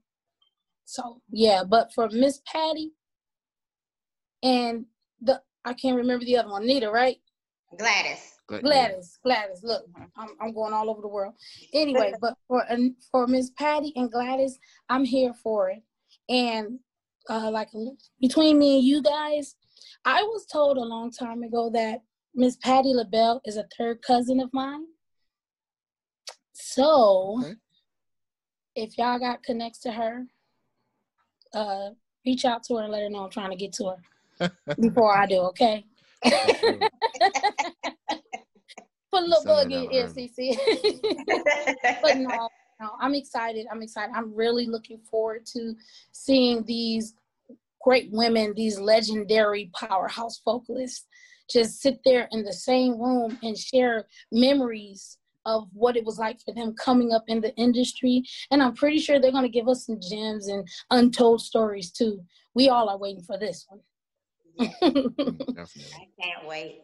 so 0.84 1.20
yeah 1.30 1.62
but 1.62 1.92
for 1.94 2.08
miss 2.10 2.40
Patti 2.46 2.92
and 4.42 4.86
the 5.20 5.40
i 5.64 5.72
can't 5.74 5.96
remember 5.96 6.24
the 6.24 6.36
other 6.36 6.50
one 6.50 6.66
nita 6.66 6.90
right 6.90 7.18
Gladys. 7.76 8.38
Gladys, 8.48 9.18
Gladys. 9.22 9.62
Look, 9.62 9.84
I'm, 10.16 10.30
I'm 10.40 10.54
going 10.54 10.72
all 10.72 10.88
over 10.88 11.02
the 11.02 11.08
world. 11.08 11.34
Anyway, 11.74 12.14
but 12.20 12.34
for 12.46 12.64
for 13.12 13.26
Miss 13.26 13.50
Patti 13.50 13.92
and 13.94 14.10
Gladys, 14.10 14.58
I'm 14.88 15.04
here 15.04 15.34
for 15.42 15.70
it. 15.70 15.82
And 16.30 16.78
uh, 17.28 17.50
like 17.50 17.68
between 18.20 18.58
me 18.58 18.78
and 18.78 18.86
you 18.86 19.02
guys, 19.02 19.54
I 20.04 20.22
was 20.22 20.46
told 20.46 20.78
a 20.78 20.82
long 20.82 21.10
time 21.10 21.42
ago 21.42 21.70
that 21.74 22.00
Miss 22.34 22.56
Patti 22.56 22.94
LaBelle 22.94 23.42
is 23.44 23.58
a 23.58 23.66
third 23.76 24.00
cousin 24.00 24.40
of 24.40 24.52
mine. 24.54 24.86
So, 26.54 27.40
okay. 27.40 27.54
if 28.74 28.96
y'all 28.96 29.18
got 29.18 29.42
connects 29.42 29.80
to 29.80 29.92
her, 29.92 30.26
uh, 31.52 31.90
reach 32.24 32.44
out 32.44 32.62
to 32.64 32.76
her 32.76 32.84
and 32.84 32.92
let 32.92 33.02
her 33.02 33.10
know 33.10 33.24
I'm 33.24 33.30
trying 33.30 33.50
to 33.50 33.56
get 33.56 33.72
to 33.74 33.94
her 34.40 34.50
before 34.80 35.16
I 35.16 35.26
do. 35.26 35.40
Okay. 35.40 35.84
Put 39.10 39.22
a 39.22 39.26
little 39.26 39.44
bug 39.44 39.72
in 39.72 39.86
FCC. 39.86 40.58
but 42.02 42.18
no, 42.18 42.48
no, 42.80 42.90
I'm 43.00 43.14
excited. 43.14 43.66
I'm 43.70 43.82
excited. 43.82 44.12
I'm 44.14 44.34
really 44.34 44.66
looking 44.66 45.00
forward 45.10 45.46
to 45.54 45.74
seeing 46.12 46.64
these 46.64 47.14
great 47.82 48.10
women, 48.12 48.52
these 48.54 48.78
legendary 48.78 49.70
powerhouse 49.74 50.40
vocalists, 50.44 51.06
just 51.50 51.80
sit 51.80 52.00
there 52.04 52.28
in 52.32 52.44
the 52.44 52.52
same 52.52 53.00
room 53.00 53.38
and 53.42 53.56
share 53.56 54.06
memories 54.30 55.18
of 55.46 55.68
what 55.72 55.96
it 55.96 56.04
was 56.04 56.18
like 56.18 56.38
for 56.44 56.52
them 56.52 56.74
coming 56.74 57.12
up 57.12 57.24
in 57.28 57.40
the 57.40 57.54
industry. 57.56 58.22
And 58.50 58.62
I'm 58.62 58.74
pretty 58.74 58.98
sure 58.98 59.18
they're 59.18 59.32
going 59.32 59.44
to 59.44 59.48
give 59.48 59.68
us 59.68 59.86
some 59.86 59.98
gems 60.00 60.48
and 60.48 60.68
untold 60.90 61.40
stories 61.40 61.90
too. 61.90 62.20
We 62.54 62.68
all 62.68 62.88
are 62.90 62.98
waiting 62.98 63.22
for 63.22 63.38
this 63.38 63.64
one. 63.68 63.80
Definitely. 64.58 65.92
I 65.94 66.08
can't 66.20 66.46
wait. 66.46 66.82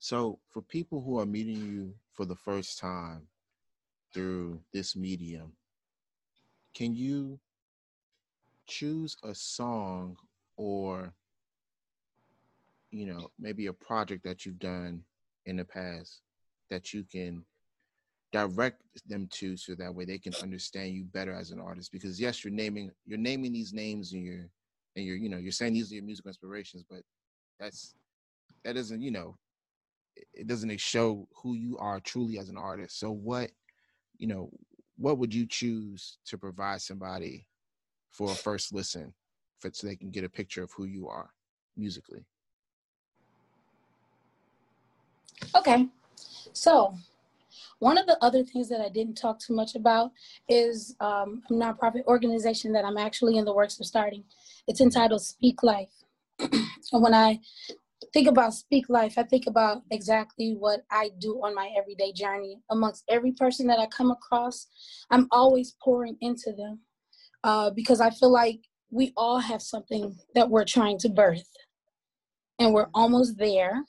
So, 0.00 0.38
for 0.50 0.60
people 0.62 1.00
who 1.00 1.18
are 1.18 1.26
meeting 1.26 1.56
you 1.56 1.94
for 2.12 2.26
the 2.26 2.36
first 2.36 2.78
time 2.78 3.28
through 4.12 4.60
this 4.72 4.96
medium, 4.96 5.52
can 6.74 6.94
you 6.94 7.38
choose 8.66 9.16
a 9.22 9.34
song 9.34 10.16
or 10.56 11.12
you 12.90 13.06
know 13.06 13.30
maybe 13.38 13.66
a 13.66 13.72
project 13.72 14.24
that 14.24 14.44
you've 14.44 14.58
done 14.58 15.02
in 15.46 15.56
the 15.56 15.64
past 15.64 16.22
that 16.70 16.92
you 16.92 17.04
can 17.04 17.44
direct 18.32 18.82
them 19.06 19.28
to 19.30 19.56
so 19.56 19.74
that 19.74 19.94
way 19.94 20.04
they 20.04 20.18
can 20.18 20.34
understand 20.42 20.92
you 20.92 21.04
better 21.04 21.32
as 21.32 21.50
an 21.50 21.60
artist 21.60 21.92
because 21.92 22.20
yes 22.20 22.42
you're 22.44 22.52
naming 22.52 22.90
you're 23.06 23.18
naming 23.18 23.52
these 23.52 23.72
names 23.72 24.12
and 24.12 24.24
you're 24.24 24.48
and 24.96 25.04
you're 25.04 25.16
you 25.16 25.28
know 25.28 25.38
you're 25.38 25.52
saying 25.52 25.72
these 25.72 25.90
are 25.90 25.96
your 25.96 26.04
musical 26.04 26.28
inspirations 26.28 26.84
but 26.88 27.00
that's 27.58 27.94
that 28.64 28.74
doesn't 28.74 29.02
you 29.02 29.10
know 29.10 29.36
it 30.32 30.46
doesn't 30.46 30.80
show 30.80 31.28
who 31.34 31.54
you 31.54 31.76
are 31.78 32.00
truly 32.00 32.38
as 32.38 32.48
an 32.48 32.56
artist. 32.56 32.98
So 32.98 33.10
what, 33.10 33.50
you 34.18 34.26
know, 34.26 34.50
what 34.96 35.18
would 35.18 35.34
you 35.34 35.46
choose 35.46 36.18
to 36.26 36.38
provide 36.38 36.80
somebody 36.80 37.46
for 38.10 38.30
a 38.30 38.34
first 38.34 38.72
listen 38.72 39.12
for, 39.58 39.70
so 39.72 39.86
they 39.86 39.96
can 39.96 40.10
get 40.10 40.24
a 40.24 40.28
picture 40.28 40.62
of 40.62 40.70
who 40.76 40.84
you 40.84 41.08
are 41.08 41.30
musically? 41.76 42.24
Okay. 45.56 45.88
So 46.52 46.94
one 47.80 47.98
of 47.98 48.06
the 48.06 48.16
other 48.22 48.44
things 48.44 48.68
that 48.68 48.80
I 48.80 48.88
didn't 48.88 49.16
talk 49.16 49.40
too 49.40 49.54
much 49.54 49.74
about 49.74 50.12
is 50.48 50.94
um, 51.00 51.42
a 51.50 51.52
nonprofit 51.52 52.04
organization 52.06 52.72
that 52.72 52.84
I'm 52.84 52.96
actually 52.96 53.36
in 53.36 53.44
the 53.44 53.52
works 53.52 53.78
of 53.80 53.86
starting. 53.86 54.24
It's 54.66 54.80
entitled 54.80 55.22
Speak 55.22 55.62
Life. 55.62 55.92
and 56.38 57.02
when 57.02 57.14
I 57.14 57.40
think 58.12 58.28
about 58.28 58.54
speak 58.54 58.88
life 58.88 59.14
i 59.18 59.22
think 59.22 59.46
about 59.46 59.82
exactly 59.90 60.54
what 60.58 60.82
i 60.90 61.10
do 61.18 61.40
on 61.42 61.54
my 61.54 61.70
everyday 61.76 62.12
journey. 62.12 62.60
Amongst 62.70 63.04
every 63.08 63.32
person 63.32 63.66
that 63.66 63.78
i 63.78 63.86
come 63.86 64.10
across 64.10 64.68
i'm 65.10 65.26
always 65.30 65.74
pouring 65.82 66.16
into 66.20 66.52
them 66.52 66.80
uh, 67.42 67.70
because 67.70 68.00
i 68.00 68.10
feel 68.10 68.32
like 68.32 68.60
we 68.90 69.12
all 69.16 69.38
have 69.38 69.62
something 69.62 70.16
that 70.34 70.48
we're 70.48 70.64
trying 70.64 70.98
to 70.98 71.08
birth. 71.08 71.48
And 72.60 72.72
we're 72.72 72.86
almost 72.94 73.36
there. 73.38 73.82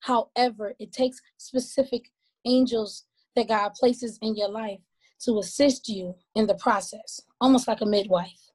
However 0.00 0.74
it 0.80 0.90
takes 0.90 1.20
specific 1.36 2.10
angels 2.44 3.04
that 3.36 3.48
god 3.48 3.74
places 3.74 4.18
in 4.22 4.34
your 4.34 4.48
life 4.48 4.80
to 5.20 5.38
assist 5.38 5.88
you 5.88 6.14
in 6.34 6.46
the 6.46 6.54
process 6.54 7.20
almost 7.40 7.68
like 7.68 7.80
a 7.80 7.86
midwife 7.86 8.50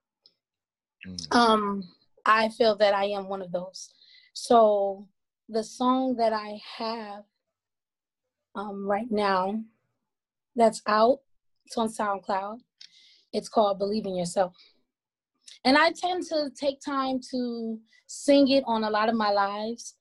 mm. 1.07 1.35
um 1.35 1.83
i 2.25 2.49
feel 2.49 2.75
that 2.75 2.93
i 2.93 3.05
am 3.05 3.27
one 3.27 3.41
of 3.41 3.51
those 3.51 3.89
so 4.33 5.07
the 5.51 5.63
song 5.63 6.15
that 6.15 6.31
I 6.31 6.61
have 6.77 7.23
um, 8.55 8.87
right 8.87 9.09
now 9.11 9.61
that's 10.55 10.81
out, 10.87 11.19
it's 11.65 11.77
on 11.77 11.89
SoundCloud. 11.89 12.59
It's 13.33 13.49
called 13.49 13.79
Believe 13.79 14.05
in 14.05 14.15
Yourself. 14.15 14.53
And 15.65 15.77
I 15.77 15.91
tend 15.91 16.23
to 16.27 16.49
take 16.55 16.79
time 16.79 17.19
to 17.31 17.79
sing 18.07 18.49
it 18.49 18.63
on 18.65 18.83
a 18.83 18.89
lot 18.89 19.09
of 19.09 19.15
my 19.15 19.31
lives. 19.31 19.95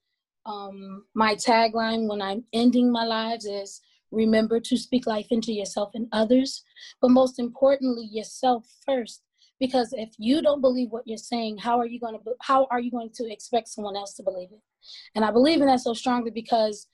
Um, 0.45 1.05
my 1.13 1.35
tagline 1.35 2.07
when 2.09 2.21
I'm 2.21 2.45
ending 2.53 2.91
my 2.91 3.03
lives 3.03 3.45
is 3.45 3.81
remember 4.09 4.59
to 4.59 4.77
speak 4.77 5.05
life 5.05 5.27
into 5.31 5.53
yourself 5.53 5.91
and 5.93 6.07
others, 6.13 6.63
but 7.01 7.11
most 7.11 7.39
importantly, 7.39 8.07
yourself 8.09 8.65
first 8.85 9.21
because 9.61 9.93
if 9.93 10.09
you 10.17 10.41
don't 10.41 10.59
believe 10.59 10.89
what 10.89 11.07
you're 11.07 11.17
saying 11.17 11.57
how 11.57 11.79
are 11.79 11.85
you 11.85 11.99
going 11.99 12.15
to 12.15 12.33
how 12.41 12.67
are 12.71 12.81
you 12.81 12.91
going 12.91 13.11
to 13.13 13.31
expect 13.31 13.69
someone 13.69 13.95
else 13.95 14.15
to 14.15 14.23
believe 14.23 14.49
it? 14.51 14.59
And 15.15 15.23
i 15.23 15.31
believe 15.31 15.61
in 15.61 15.67
that 15.67 15.79
so 15.79 15.93
strongly 15.93 16.31
because 16.31 16.87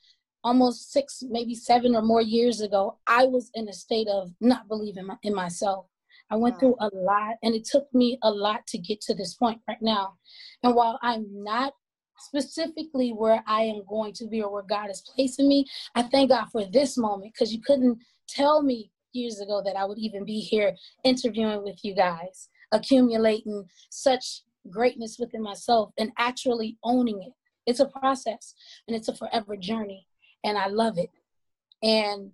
almost 0.44 0.92
six 0.92 1.24
maybe 1.28 1.56
seven 1.56 1.96
or 1.96 2.04
more 2.04 2.22
years 2.22 2.62
ago 2.62 2.98
i 3.08 3.24
was 3.26 3.50
in 3.56 3.68
a 3.70 3.74
state 3.74 4.08
of 4.08 4.30
not 4.40 4.68
believing 4.68 5.08
in 5.24 5.34
myself. 5.34 5.88
I 6.30 6.36
went 6.36 6.60
through 6.60 6.76
a 6.82 6.90
lot 6.94 7.36
and 7.42 7.56
it 7.56 7.64
took 7.64 7.88
me 7.94 8.20
a 8.22 8.30
lot 8.30 8.68
to 8.68 8.78
get 8.78 9.00
to 9.02 9.16
this 9.16 9.34
point 9.36 9.62
right 9.68 9.82
now. 9.82 10.16
And 10.62 10.76
while 10.76 11.00
i'm 11.02 11.26
not 11.32 11.74
specifically 12.20 13.12
where 13.12 13.42
i 13.48 13.62
am 13.62 13.84
going 13.88 14.12
to 14.20 14.28
be 14.28 14.42
or 14.42 14.52
where 14.52 14.64
god 14.64 14.90
is 14.90 15.02
placing 15.16 15.48
me 15.48 15.66
i 15.96 16.02
thank 16.02 16.30
god 16.32 16.48
for 16.52 16.66
this 16.66 16.98
moment 16.98 17.32
because 17.34 17.54
you 17.54 17.62
couldn't 17.62 18.00
tell 18.28 18.62
me 18.62 18.92
years 19.14 19.40
ago 19.40 19.62
that 19.66 19.76
I 19.76 19.86
would 19.86 19.98
even 19.98 20.26
be 20.26 20.40
here 20.40 20.76
interviewing 21.04 21.64
with 21.64 21.80
you 21.84 21.96
guys 21.96 22.50
accumulating 22.72 23.66
such 23.90 24.42
greatness 24.70 25.18
within 25.20 25.42
myself 25.42 25.92
and 25.98 26.12
actually 26.18 26.78
owning 26.84 27.22
it. 27.22 27.34
It's 27.66 27.80
a 27.80 27.86
process 27.86 28.54
and 28.88 28.96
it's 28.96 29.08
a 29.08 29.16
forever 29.16 29.56
journey. 29.58 30.08
And 30.44 30.58
I 30.58 30.68
love 30.68 30.98
it. 30.98 31.10
And 31.84 32.32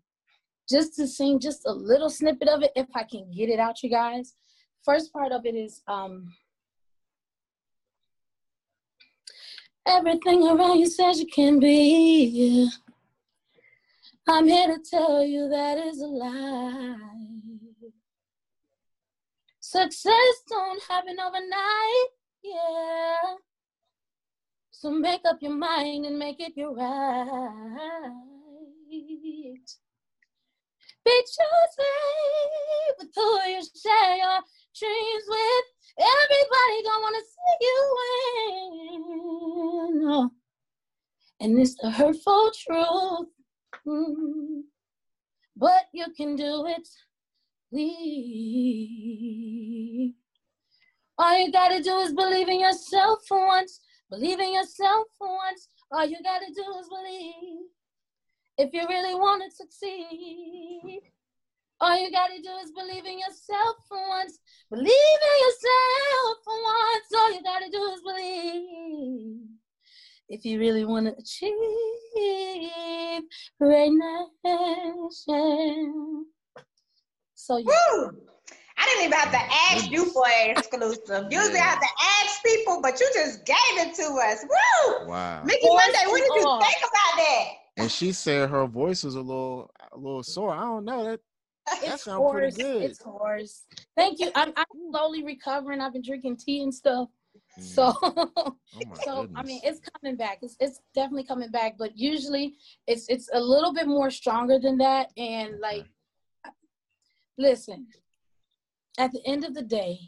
just 0.69 0.95
to 0.95 1.07
sing 1.07 1.39
just 1.39 1.65
a 1.65 1.71
little 1.71 2.09
snippet 2.09 2.47
of 2.47 2.63
it, 2.63 2.71
if 2.75 2.87
I 2.95 3.03
can 3.03 3.31
get 3.31 3.49
it 3.49 3.59
out, 3.59 3.83
you 3.83 3.89
guys. 3.89 4.35
First 4.83 5.11
part 5.13 5.31
of 5.31 5.45
it 5.45 5.55
is 5.55 5.81
um, 5.87 6.33
everything 9.87 10.47
around 10.47 10.79
you 10.79 10.87
says 10.87 11.19
you 11.19 11.27
can 11.27 11.59
be. 11.59 12.69
I'm 14.27 14.47
here 14.47 14.67
to 14.67 14.79
tell 14.89 15.23
you 15.23 15.49
that 15.49 15.77
is 15.77 16.01
a 16.01 16.07
lie. 16.07 17.52
Success 19.73 20.35
don't 20.47 20.83
happen 20.87 21.17
overnight, 21.19 22.09
yeah. 22.43 23.37
So 24.69 24.91
make 24.91 25.21
up 25.25 25.37
your 25.41 25.55
mind 25.55 26.05
and 26.05 26.19
make 26.19 26.39
it 26.39 26.55
your 26.55 26.75
right. 26.75 28.11
Be 31.03 31.23
choosy 31.25 31.89
with 32.99 33.09
who 33.15 33.41
you 33.49 33.63
share 33.83 34.15
your 34.17 34.41
dreams 34.77 35.25
with. 35.27 35.65
Everybody 35.97 36.83
don't 36.83 37.01
wanna 37.01 37.23
see 37.33 37.55
you 37.65 37.77
win. 40.05 40.29
And 41.39 41.59
it's 41.59 41.73
the 41.81 41.89
hurtful 41.89 42.51
truth. 42.63 43.29
Mm. 43.87 44.65
But 45.57 45.85
you 45.93 46.05
can 46.15 46.35
do 46.35 46.67
it 46.67 46.87
we. 47.73 48.93
All 51.17 51.39
you 51.39 51.51
gotta 51.51 51.81
do 51.83 51.97
is 51.99 52.13
believe 52.13 52.49
in 52.49 52.59
yourself 52.59 53.19
for 53.27 53.45
once. 53.47 53.81
Believe 54.09 54.39
in 54.39 54.53
yourself 54.53 55.07
for 55.17 55.27
once. 55.27 55.67
All 55.91 56.05
you 56.05 56.17
gotta 56.23 56.47
do 56.55 56.63
is 56.79 56.89
believe. 56.89 57.67
If 58.57 58.73
you 58.73 58.87
really 58.87 59.15
wanna 59.15 59.49
succeed, 59.51 61.01
All 61.81 61.97
you 62.01 62.11
gotta 62.11 62.41
do 62.41 62.49
is 62.63 62.71
believe 62.71 63.05
in 63.05 63.19
yourself 63.19 63.77
for 63.89 63.97
once. 64.09 64.39
Believe 64.71 64.87
in 64.87 65.37
yourself 65.45 66.37
for 66.45 66.63
once. 66.63 67.13
All 67.17 67.33
you 67.33 67.43
gotta 67.43 67.69
do 67.71 67.83
is 67.93 68.01
believe. 68.01 69.41
If 70.29 70.45
you 70.45 70.59
really 70.59 70.85
want 70.85 71.07
to 71.07 71.13
achieve 71.19 71.53
greatness. 73.59 74.29
So 77.43 77.57
yeah. 77.57 77.65
Woo! 77.65 78.11
I 78.77 78.85
didn't 78.85 79.05
even 79.07 79.19
have 79.19 79.31
to 79.31 79.53
ask 79.75 79.91
you 79.91 80.05
for 80.13 80.25
an 80.27 80.51
exclusive. 80.51 81.27
Usually 81.29 81.59
I 81.59 81.63
have 81.63 81.79
to 81.79 81.87
ask 82.23 82.41
people, 82.41 82.79
but 82.81 82.97
you 83.01 83.09
just 83.13 83.45
gave 83.45 83.55
it 83.75 83.93
to 83.95 84.03
us. 84.03 84.43
Woo! 84.43 85.07
Wow. 85.07 85.43
Mickey 85.43 85.67
Voice 85.67 85.81
Monday, 85.81 85.99
what 86.05 86.19
did 86.19 86.41
you 86.41 86.47
off. 86.47 86.63
think 86.63 86.77
about 86.77 87.17
that? 87.17 87.45
And 87.75 87.91
she 87.91 88.13
said 88.13 88.49
her 88.49 88.65
voice 88.65 89.03
was 89.03 89.15
a 89.15 89.21
little 89.21 89.69
a 89.91 89.97
little 89.97 90.23
sore. 90.23 90.53
I 90.53 90.61
don't 90.61 90.85
know 90.85 91.03
that. 91.03 91.19
That 91.67 91.79
It's 91.83 92.03
sound 92.05 92.31
pretty 92.31 92.55
good. 92.55 92.83
It's 92.83 93.03
hoarse. 93.03 93.65
Thank 93.97 94.19
you. 94.19 94.31
I'm, 94.35 94.53
I'm 94.55 94.65
slowly 94.91 95.25
recovering. 95.25 95.81
I've 95.81 95.93
been 95.93 96.01
drinking 96.01 96.37
tea 96.37 96.63
and 96.63 96.73
stuff. 96.73 97.09
Mm. 97.59 97.63
So, 97.63 97.93
oh 98.01 98.55
my 98.87 98.95
so 99.03 99.27
I 99.35 99.43
mean, 99.43 99.59
it's 99.65 99.81
coming 100.01 100.15
back. 100.15 100.39
It's 100.41 100.55
it's 100.61 100.79
definitely 100.95 101.25
coming 101.25 101.51
back. 101.51 101.75
But 101.77 101.97
usually, 101.97 102.55
it's 102.87 103.05
it's 103.09 103.29
a 103.33 103.39
little 103.39 103.73
bit 103.73 103.87
more 103.87 104.09
stronger 104.09 104.59
than 104.59 104.77
that. 104.77 105.11
And 105.17 105.59
like, 105.59 105.85
listen, 107.37 107.87
at 108.97 109.11
the 109.11 109.21
end 109.25 109.43
of 109.43 109.53
the 109.53 109.63
day, 109.63 109.99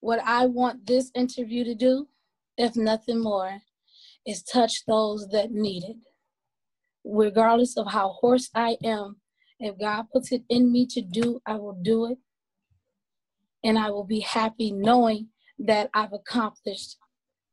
what 0.00 0.20
I 0.24 0.46
want 0.46 0.86
this 0.86 1.10
interview 1.14 1.64
to 1.64 1.74
do, 1.74 2.08
if 2.56 2.76
nothing 2.76 3.22
more, 3.22 3.60
is 4.26 4.42
touch 4.42 4.84
those 4.86 5.28
that 5.28 5.52
need 5.52 5.84
it. 5.84 5.96
Regardless 7.04 7.76
of 7.76 7.92
how 7.92 8.10
hoarse 8.20 8.50
I 8.54 8.76
am, 8.82 9.20
if 9.58 9.78
God 9.78 10.06
puts 10.12 10.32
it 10.32 10.42
in 10.48 10.72
me 10.72 10.86
to 10.86 11.00
do, 11.00 11.40
I 11.46 11.54
will 11.54 11.78
do 11.80 12.06
it. 12.06 12.18
And 13.64 13.78
I 13.78 13.90
will 13.90 14.04
be 14.04 14.20
happy 14.20 14.70
knowing 14.70 15.28
that 15.58 15.90
I've 15.94 16.12
accomplished 16.12 16.96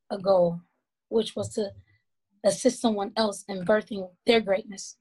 a 0.10 0.18
goal, 0.18 0.62
which 1.10 1.36
was 1.36 1.54
to 1.54 1.72
assist 2.44 2.82
someone 2.82 3.14
else 3.16 3.46
in 3.48 3.66
birthing 3.66 4.10
their 4.26 4.42
greatness. 4.42 4.98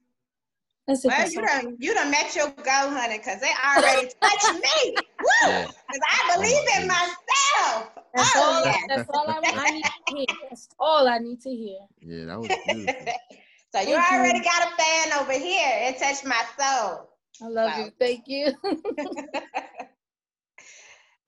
That's. 0.87 1.05
Well, 1.05 1.29
you 1.31 1.39
all. 1.39 1.45
done, 1.47 1.77
you 1.79 1.93
done 1.93 2.11
met 2.11 2.35
your 2.35 2.47
goal, 2.47 2.89
honey, 2.91 3.17
because 3.17 3.39
they 3.39 3.51
already 3.75 4.09
touched 4.21 4.53
me. 4.53 4.95
Woo! 4.95 5.49
Yeah. 5.49 5.67
Because 5.67 6.01
I 6.11 6.19
oh, 6.29 6.35
believe 6.35 6.53
Oh, 6.55 6.81
in 6.81 6.87
myself. 6.87 7.91
That's 8.13 8.31
oh, 8.35 8.41
all. 8.43 8.65
yeah. 8.65 8.77
That's 8.89 9.09
all 9.13 9.25
I, 9.29 9.39
I 9.43 9.71
need 9.71 9.83
to 9.83 10.15
hear. 10.15 10.25
That's 10.49 10.69
all 10.79 11.07
I 11.07 11.17
need 11.19 11.41
to 11.41 11.49
hear. 11.49 11.79
Yeah, 12.01 12.25
that 12.25 12.39
was 12.39 12.49
beautiful. 12.67 13.05
so 13.73 13.79
you 13.79 13.95
Thank 13.95 14.11
you. 14.11 14.17
already 14.17 14.39
got 14.39 14.67
a 14.67 14.75
fan 14.75 15.13
over 15.21 15.31
here. 15.33 15.71
It 15.89 15.97
touched 15.99 16.25
my 16.25 16.43
soul. 16.59 17.09
I 17.41 17.47
love 17.47 17.71
Wow. 17.77 17.85
you. 17.85 17.91
Thank 17.99 18.27
you. 18.27 18.53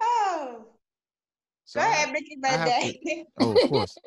Oh, 0.01 0.65
So 1.63 1.79
go 1.79 1.85
I- 1.85 1.89
ahead, 1.89 2.13
Ricky 2.13 2.37
I 2.43 2.47
have 2.49 2.59
Monday. 2.67 3.25
oh, 3.39 3.51
of 3.57 3.69
course. 3.69 3.97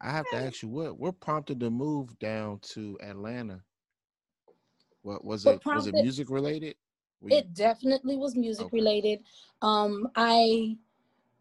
I 0.00 0.10
have 0.10 0.28
to 0.30 0.36
ask 0.36 0.62
you 0.62 0.68
what 0.68 0.98
what 0.98 1.20
prompted 1.20 1.60
the 1.60 1.70
move 1.70 2.18
down 2.18 2.58
to 2.72 2.98
Atlanta? 3.02 3.60
What 5.04 5.22
was 5.22 5.44
it? 5.44 5.60
Was 5.66 5.86
it 5.86 5.94
music 5.94 6.30
related? 6.30 6.76
Were 7.20 7.28
you- 7.30 7.36
it 7.36 7.52
definitely 7.52 8.16
was 8.16 8.34
music 8.34 8.66
Okay. 8.66 8.76
related. 8.76 9.22
Um, 9.60 10.08
I 10.16 10.78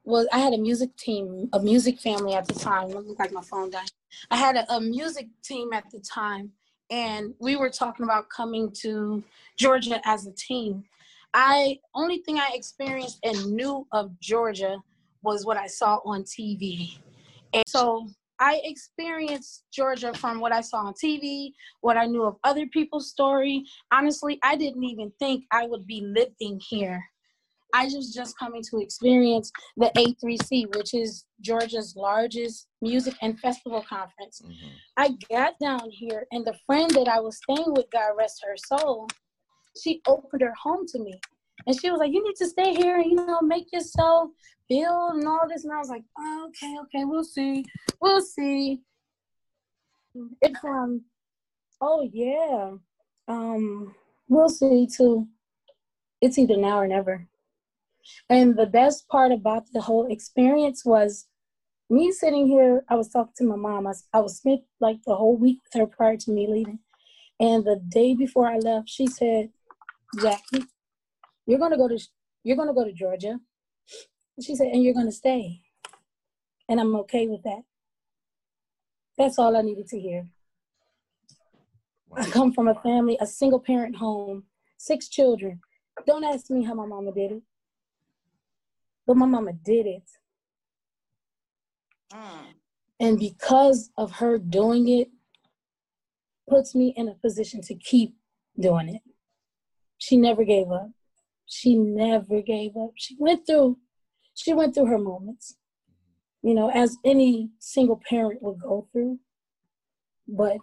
was 0.04 0.28
I 0.34 0.40
had 0.40 0.54
a 0.54 0.58
music 0.58 0.94
team, 0.98 1.50
a 1.54 1.60
music 1.62 1.98
family 2.00 2.34
at 2.34 2.46
the 2.46 2.54
time. 2.56 2.90
It 2.90 2.96
looked 3.08 3.20
like 3.20 3.32
my 3.32 3.42
phone 3.42 3.70
died. 3.70 3.90
I 4.30 4.36
had 4.36 4.58
a, 4.58 4.74
a 4.74 4.82
music 4.82 5.30
team 5.44 5.72
at 5.72 5.90
the 5.92 6.00
time, 6.02 6.52
and 6.90 7.34
we 7.40 7.56
were 7.56 7.70
talking 7.70 8.04
about 8.04 8.28
coming 8.30 8.70
to 8.82 9.24
Georgia 9.56 10.02
as 10.06 10.28
a 10.28 10.34
team. 10.34 10.84
I 11.34 11.80
only 11.96 12.18
thing 12.20 12.40
I 12.40 12.52
experienced 12.54 13.20
and 13.24 13.54
knew 13.54 13.88
of 13.94 14.20
Georgia 14.20 14.84
was 15.22 15.46
what 15.46 15.56
I 15.56 15.68
saw 15.68 16.00
on 16.04 16.24
TV, 16.24 16.98
and 17.54 17.64
so 17.66 18.10
I 18.40 18.62
experienced 18.64 19.64
Georgia 19.72 20.14
from 20.14 20.40
what 20.40 20.52
I 20.52 20.62
saw 20.62 20.78
on 20.88 20.94
TV, 20.94 21.54
what 21.82 21.98
I 21.98 22.06
knew 22.06 22.24
of 22.24 22.38
other 22.44 22.66
people's 22.68 23.10
story. 23.10 23.66
Honestly, 23.92 24.40
I 24.44 24.56
didn't 24.56 24.84
even 24.84 25.12
think 25.20 25.46
I 25.52 25.68
would 25.68 25.86
be 25.86 26.02
living 26.02 26.60
here. 26.68 27.04
I 27.76 27.86
was 27.86 28.14
just 28.14 28.38
coming 28.38 28.62
to 28.70 28.78
experience 28.78 29.52
the 29.78 29.92
A3C, 29.98 30.76
which 30.76 30.94
is 30.94 31.26
Georgia's 31.42 31.96
largest 31.96 32.68
music 32.82 33.16
and 33.22 33.40
festival 33.40 33.82
conference. 33.82 34.42
Mhm. 34.46 34.72
I 34.96 35.10
got 35.30 35.58
down 35.60 35.90
here, 35.90 36.28
and 36.32 36.46
the 36.46 36.54
friend 36.68 36.92
that 36.92 37.08
I 37.08 37.20
was 37.20 37.38
staying 37.38 37.74
with, 37.74 37.90
God 37.90 38.12
rest 38.16 38.44
her 38.46 38.56
soul, 38.58 39.08
she 39.82 40.02
opened 40.06 40.44
her 40.44 40.54
home 40.62 40.86
to 40.88 41.00
me. 41.00 41.20
And 41.66 41.80
she 41.80 41.90
was 41.90 42.00
like, 42.00 42.12
You 42.12 42.24
need 42.24 42.36
to 42.36 42.48
stay 42.48 42.76
here 42.76 42.98
and, 42.98 43.10
you 43.10 43.16
know, 43.16 43.42
make 43.42 43.72
yourself 43.72 44.30
feel 44.74 45.10
and 45.14 45.28
all 45.28 45.48
this. 45.48 45.64
And 45.64 45.74
I 45.74 45.78
was 45.78 45.90
like, 45.90 46.04
oh, 46.18 46.48
Okay, 46.50 46.76
okay, 46.84 47.06
we'll 47.06 47.24
see. 47.24 47.66
We'll 48.02 48.22
see. 48.22 48.82
It's, 50.42 50.64
um, 50.64 51.02
oh, 51.82 52.10
yeah. 52.12 52.72
Um, 53.28 53.96
we'll 54.28 54.50
see 54.50 54.88
too. 54.88 55.28
It's 56.22 56.38
either 56.38 56.58
now 56.58 56.80
or 56.80 56.88
never. 56.88 57.28
And 58.30 58.58
the 58.58 58.66
best 58.66 59.08
part 59.08 59.32
about 59.32 59.72
the 59.74 59.82
whole 59.82 60.12
experience 60.12 60.84
was 60.86 61.28
me 61.90 62.12
sitting 62.12 62.48
here, 62.48 62.84
I 62.90 62.96
was 62.96 63.10
talking 63.10 63.34
to 63.38 63.44
my 63.44 63.56
mom. 63.56 63.88
I 63.88 64.20
was 64.20 64.38
spent 64.38 64.62
like 64.80 64.98
the 65.06 65.16
whole 65.16 65.38
week 65.38 65.60
with 65.64 65.82
her 65.82 65.88
prior 65.88 66.18
to 66.18 66.32
me 66.32 66.48
leaving. 66.48 66.80
And 67.40 67.64
the 67.64 67.82
day 67.90 68.16
before 68.16 68.48
I 68.48 68.58
left, 68.58 68.90
she 68.90 69.08
said, 69.08 69.50
Jackie, 70.22 70.66
you're 71.46 71.60
gonna 71.60 71.78
go 71.78 71.88
to 71.88 72.00
you're 72.44 72.58
gonna 72.58 72.74
go 72.74 72.84
to 72.86 72.94
Georgia. 72.94 73.40
And 74.38 74.46
she 74.46 74.56
said, 74.56 74.68
and 74.68 74.84
you're 74.84 74.94
gonna 74.94 75.12
stay. 75.12 75.62
And 76.68 76.80
I'm 76.80 76.96
okay 76.98 77.28
with 77.28 77.44
that. 77.44 77.64
That's 79.18 79.38
all 79.38 79.56
I 79.56 79.62
needed 79.62 79.88
to 79.90 80.00
hear. 80.00 80.28
I 82.16 82.26
come 82.30 82.54
from 82.54 82.68
a 82.68 82.76
family, 82.76 83.18
a 83.20 83.28
single 83.28 83.60
parent 83.60 83.96
home, 83.96 84.44
six 84.78 85.08
children. 85.08 85.62
Don't 86.06 86.24
ask 86.24 86.50
me 86.50 86.64
how 86.64 86.74
my 86.74 86.86
mama 86.86 87.12
did 87.12 87.32
it. 87.32 87.42
But 89.06 89.18
my 89.18 89.26
mama 89.26 89.54
did 89.54 89.86
it. 89.86 90.10
Mm. 92.12 92.54
And 93.00 93.20
because 93.20 93.90
of 93.98 94.12
her 94.14 94.38
doing 94.38 94.88
it, 94.88 95.10
puts 96.50 96.76
me 96.76 96.94
in 96.96 97.08
a 97.08 97.16
position 97.16 97.62
to 97.62 97.76
keep 97.76 98.16
doing 98.60 98.90
it. 98.90 99.02
She 99.98 100.18
never 100.18 100.44
gave 100.44 100.72
up. 100.72 100.90
She 101.46 101.76
never 101.76 102.42
gave 102.42 102.78
up. 102.78 102.92
She 102.96 103.16
went 103.20 103.46
through, 103.46 103.78
she 104.34 104.54
went 104.54 104.74
through 104.74 104.88
her 104.88 104.98
moments, 105.00 105.58
you 106.42 106.54
know, 106.54 106.70
as 106.70 106.98
any 107.04 107.50
single 107.60 108.00
parent 108.10 108.42
would 108.42 108.60
go 108.60 108.88
through. 108.92 109.20
But 110.28 110.58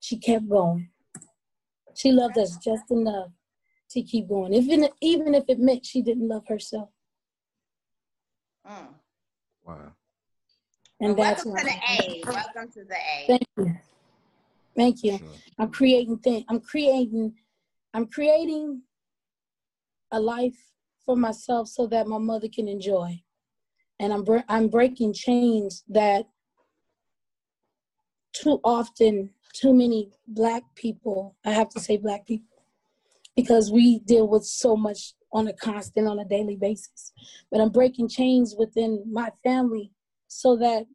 she 0.00 0.16
kept 0.16 0.48
going. 0.48 0.90
She 1.94 2.12
loved 2.12 2.38
us 2.38 2.56
just 2.56 2.90
enough 2.90 3.30
to 3.90 4.02
keep 4.02 4.28
going, 4.28 4.54
even 4.54 4.88
even 5.00 5.34
if 5.34 5.44
it 5.48 5.58
meant 5.58 5.84
she 5.84 6.00
didn't 6.02 6.28
love 6.28 6.46
herself. 6.46 6.88
Mm. 8.66 8.94
Wow. 9.64 9.92
And 11.00 11.16
Well, 11.16 11.28
that's 11.28 11.44
welcome 11.44 11.66
to 11.66 11.72
why- 11.72 11.80
the 11.98 12.04
A. 12.04 12.22
Welcome 12.32 12.72
to 12.72 12.84
the 12.84 12.94
A. 12.94 13.26
Thank 13.26 13.42
you. 13.56 13.78
Thank 14.76 15.02
you. 15.04 15.18
Sure. 15.18 15.28
I'm 15.58 15.70
creating 15.72 16.18
things. 16.18 16.44
I'm 16.48 16.60
creating. 16.60 17.34
I'm 17.92 18.06
creating 18.06 18.82
a 20.12 20.20
life 20.20 20.69
for 21.10 21.16
myself 21.16 21.66
so 21.66 21.88
that 21.88 22.06
my 22.06 22.18
mother 22.18 22.46
can 22.46 22.68
enjoy, 22.68 23.20
and 23.98 24.12
I'm 24.12 24.24
I'm 24.48 24.68
breaking 24.68 25.12
chains 25.12 25.82
that 25.88 26.26
too 28.32 28.60
often 28.62 29.30
too 29.52 29.74
many 29.74 30.12
black 30.28 30.62
people. 30.76 31.36
I 31.44 31.50
have 31.50 31.68
to 31.70 31.80
say 31.80 31.96
black 31.96 32.28
people 32.28 32.62
because 33.34 33.72
we 33.72 33.98
deal 33.98 34.28
with 34.28 34.44
so 34.44 34.76
much 34.76 35.14
on 35.32 35.48
a 35.48 35.52
constant, 35.52 36.06
on 36.06 36.20
a 36.20 36.24
daily 36.24 36.54
basis. 36.54 37.12
But 37.50 37.60
I'm 37.60 37.70
breaking 37.70 38.08
chains 38.08 38.54
within 38.56 39.02
my 39.10 39.32
family 39.42 39.90
so 40.28 40.56
that 40.58 40.86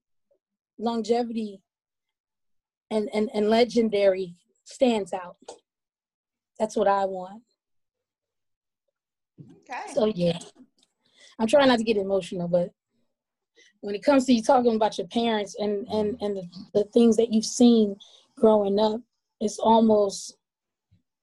longevity 0.80 1.60
and, 2.90 3.10
and, 3.14 3.30
and 3.34 3.50
legendary 3.50 4.36
stands 4.64 5.12
out. 5.12 5.36
That's 6.58 6.78
what 6.78 6.88
I 6.88 7.04
want. 7.04 7.42
Okay. 9.70 9.94
So 9.94 10.06
yeah, 10.06 10.38
I'm 11.40 11.48
trying 11.48 11.68
not 11.68 11.78
to 11.80 11.84
get 11.84 11.98
emotional, 11.98 12.48
but 12.48 12.70
when 13.82 13.96
it 13.96 14.04
comes 14.04 14.26
to 14.26 14.34
you 14.34 14.42
talking 14.42 14.76
about 14.76 14.98
your 14.98 15.08
parents 15.08 15.56
and 15.60 15.88
and 15.88 16.18
and 16.22 16.38
the, 16.38 16.44
the 16.74 16.84
things 16.86 17.18
that 17.18 17.32
you've 17.34 17.46
seen 17.46 17.96
growing 18.38 18.80
up, 18.80 19.02
it's 19.42 19.60
almost 19.60 20.38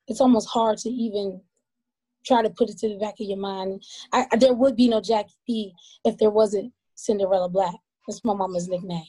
it's 0.08 0.20
almost 0.20 0.48
hard 0.48 0.78
to 0.78 0.88
even 0.90 1.40
try 2.26 2.42
to 2.42 2.50
put 2.50 2.70
it 2.70 2.78
to 2.78 2.88
the 2.88 2.98
back 2.98 3.14
of 3.20 3.26
your 3.26 3.38
mind. 3.38 3.82
I, 4.12 4.26
I- 4.32 4.36
there 4.36 4.54
would 4.54 4.76
be 4.76 4.88
no 4.88 5.00
Jackie 5.00 5.34
B 5.46 5.72
if 6.04 6.16
there 6.18 6.30
wasn't 6.30 6.72
Cinderella 6.94 7.48
Black. 7.48 7.74
That's 8.06 8.24
my 8.24 8.34
mama's 8.34 8.68
nickname. 8.68 9.04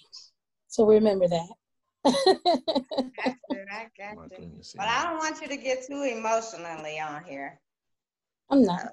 So 0.68 0.86
remember 0.86 1.28
that. 1.28 1.48
Got 2.06 2.16
you. 3.50 3.66
I 3.72 3.88
got 3.98 4.16
you. 4.16 4.30
goodness. 4.30 4.74
But 4.78 4.88
I 4.88 5.04
don't 5.04 5.18
want 5.18 5.42
you 5.42 5.48
to 5.48 5.58
get 5.58 5.86
too 5.88 6.04
emotionally 6.04 7.00
on 7.00 7.24
here. 7.24 7.60
I'm 8.50 8.64
not. 8.64 8.90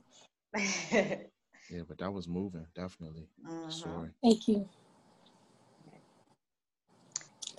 Yeah, 1.70 1.82
but 1.86 1.98
that 1.98 2.12
was 2.12 2.26
moving, 2.26 2.66
definitely. 2.74 3.28
Mhm. 3.46 3.70
Story. 3.72 4.10
Thank 4.24 4.48
you. 4.48 4.68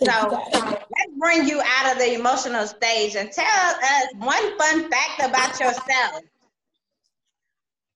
So 0.04 0.12
you 0.12 0.30
let's 0.62 1.14
bring 1.18 1.48
you 1.48 1.62
out 1.62 1.94
of 1.94 1.98
the 2.00 2.14
emotional 2.16 2.68
stage 2.68 3.16
and 3.16 3.32
tell 3.32 3.46
us 3.46 4.08
one 4.18 4.58
fun 4.58 4.90
fact 4.90 5.22
about 5.24 5.60
yourself. 5.60 6.24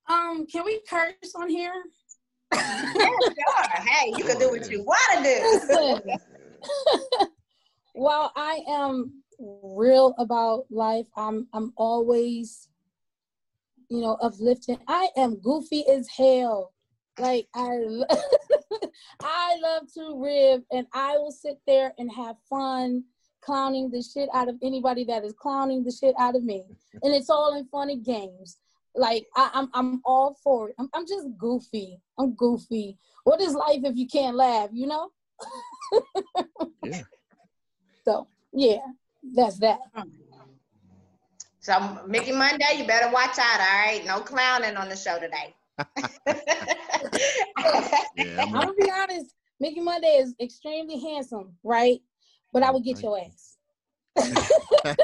Um, 0.07 0.45
can 0.45 0.63
we 0.63 0.79
curse 0.87 1.33
on 1.35 1.49
here? 1.49 1.73
Yeah, 2.53 2.59
sure. 2.61 3.83
Hey, 3.83 4.13
you 4.15 4.23
can 4.23 4.37
do 4.37 4.49
what 4.51 4.69
you 4.69 4.83
want 4.83 5.01
to 5.17 5.23
do. 5.23 6.01
Listen. 6.05 7.25
While 7.93 8.31
I 8.35 8.61
am 8.69 9.23
real 9.39 10.13
about 10.17 10.65
life, 10.69 11.07
I'm 11.17 11.47
I'm 11.53 11.73
always, 11.75 12.69
you 13.89 14.01
know, 14.01 14.17
uplifting. 14.21 14.79
I 14.87 15.09
am 15.17 15.35
goofy 15.35 15.87
as 15.89 16.07
hell. 16.09 16.73
Like 17.17 17.47
I, 17.55 17.69
I 19.21 19.57
love 19.61 19.83
to 19.93 20.21
rib, 20.21 20.63
and 20.71 20.85
I 20.93 21.17
will 21.17 21.31
sit 21.31 21.59
there 21.65 21.93
and 21.97 22.11
have 22.11 22.35
fun 22.49 23.03
clowning 23.41 23.91
the 23.91 24.01
shit 24.01 24.27
out 24.33 24.49
of 24.49 24.55
anybody 24.63 25.03
that 25.05 25.23
is 25.23 25.33
clowning 25.33 25.83
the 25.83 25.91
shit 25.91 26.15
out 26.19 26.35
of 26.35 26.43
me, 26.43 26.63
and 27.03 27.13
it's 27.13 27.29
all 27.29 27.57
in 27.57 27.65
fun 27.67 27.89
and 27.89 28.03
games. 28.03 28.57
Like 28.95 29.25
I, 29.35 29.49
I'm, 29.53 29.69
I'm 29.73 30.01
all 30.05 30.37
for 30.43 30.69
it. 30.69 30.75
I'm, 30.79 30.89
I'm 30.93 31.05
just 31.07 31.27
goofy. 31.37 31.99
I'm 32.17 32.33
goofy. 32.33 32.97
What 33.23 33.41
is 33.41 33.53
life 33.53 33.81
if 33.83 33.95
you 33.97 34.07
can't 34.07 34.35
laugh? 34.35 34.69
You 34.73 34.87
know. 34.87 35.09
Yeah. 36.83 37.01
So 38.05 38.27
yeah, 38.53 38.77
that's 39.33 39.57
that. 39.59 39.79
So 41.65 41.99
Mickey 42.07 42.31
Monday, 42.31 42.77
you 42.77 42.85
better 42.85 43.11
watch 43.11 43.39
out. 43.39 43.59
All 43.59 43.85
right, 43.87 44.03
no 44.05 44.19
clowning 44.19 44.77
on 44.77 44.87
the 44.87 44.95
show 44.95 45.17
today. 45.19 45.55
Yeah, 48.17 48.43
I'm 48.43 48.55
I'm 48.55 48.65
gonna 48.67 48.73
be 48.77 48.89
honest. 48.91 49.33
Mickey 49.59 49.79
Monday 49.81 50.19
is 50.19 50.35
extremely 50.39 50.99
handsome, 50.99 51.57
right? 51.63 51.99
But 52.53 52.61
I 52.63 52.71
would 52.71 52.83
get 52.83 53.01
your 53.01 53.19
ass. 53.19 53.57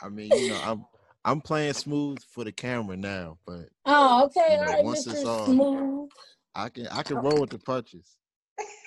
I 0.00 0.08
mean, 0.08 0.32
you 0.32 0.46
know, 0.46 0.60
I'm 0.62 0.84
I'm 1.24 1.40
playing 1.40 1.72
smooth 1.74 2.22
for 2.32 2.44
the 2.44 2.52
camera 2.52 2.96
now, 2.96 3.36
but 3.44 3.68
Oh, 3.84 4.26
okay, 4.26 4.52
You 4.52 4.56
know, 4.58 4.62
all 4.62 4.68
right, 4.68 4.84
once 4.84 5.06
it's 5.08 5.22
Mr. 5.24 5.28
on- 5.28 5.54
Smooth. 5.54 6.10
I 6.54 6.68
can 6.68 6.86
I 6.88 7.02
can 7.02 7.20
roll 7.20 7.40
with 7.40 7.50
the 7.50 7.58
punches. 7.58 8.16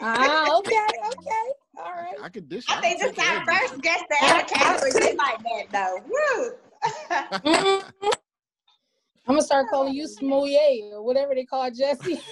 Ah, 0.02 0.58
okay, 0.58 0.72
okay, 0.72 0.76
all 0.78 0.86
right. 0.86 0.93
I 2.21 2.30
can 2.30 2.47
dish. 2.47 2.65
I 2.69 2.82
think 2.82 2.99
can 2.99 3.08
this 3.10 3.17
take 3.17 3.32
our 3.32 3.45
first 3.45 3.82
guest 3.82 4.04
to 4.10 4.23
ever 4.23 4.45
came 4.47 4.73
with 4.82 5.17
like 5.17 5.43
that, 5.43 5.65
though. 5.71 6.02
Woo! 6.10 7.82
I'm 9.26 9.36
gonna 9.36 9.41
start 9.41 9.69
calling 9.69 9.93
you 9.93 10.08
Smooth 10.08 10.54
or 10.93 11.02
whatever 11.04 11.34
they 11.34 11.45
call 11.45 11.69
Jussie. 11.71 12.21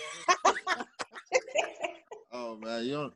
Oh 2.33 2.55
man, 2.57 2.85
you 2.85 2.93
don't 2.93 3.13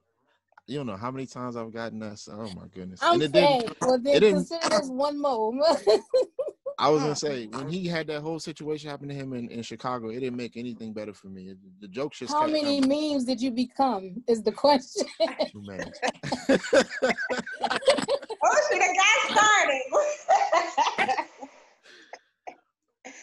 you 0.67 0.77
don't 0.77 0.87
know 0.87 0.97
how 0.97 1.11
many 1.11 1.25
times 1.25 1.55
I've 1.55 1.71
gotten 1.71 1.99
that. 1.99 2.21
Oh 2.29 2.51
my 2.55 2.67
goodness. 2.73 2.99
I'm 3.01 3.13
and 3.13 3.23
it 3.23 3.31
didn't. 3.31 3.61
saying, 3.61 3.75
well, 3.81 3.99
then 3.99 4.15
it 4.15 4.19
didn't- 4.19 4.35
consider 4.35 4.69
this 4.69 4.89
one 4.89 5.21
more. 5.21 5.53
I 6.77 6.89
was 6.89 7.01
gonna 7.01 7.15
say 7.15 7.47
when 7.47 7.69
he 7.69 7.87
had 7.87 8.07
that 8.07 8.21
whole 8.21 8.39
situation 8.39 8.89
happen 8.89 9.07
to 9.07 9.13
him 9.15 9.33
in, 9.33 9.49
in 9.49 9.61
Chicago, 9.63 10.09
it 10.09 10.19
didn't 10.19 10.35
make 10.35 10.57
anything 10.57 10.93
better 10.93 11.13
for 11.13 11.27
me. 11.27 11.49
It, 11.49 11.57
the 11.79 11.87
jokes 11.87 12.19
just 12.19 12.33
How 12.33 12.47
many 12.47 12.81
coming. 12.81 13.13
memes 13.13 13.23
did 13.25 13.41
you 13.41 13.51
become? 13.51 14.23
Is 14.27 14.43
the 14.43 14.51
question. 14.51 15.07
Too 15.51 15.63
many. 15.65 15.83
Oh, 18.47 18.69
she 18.71 18.77
done 18.77 18.93
got 18.93 19.37
started. 19.37 19.81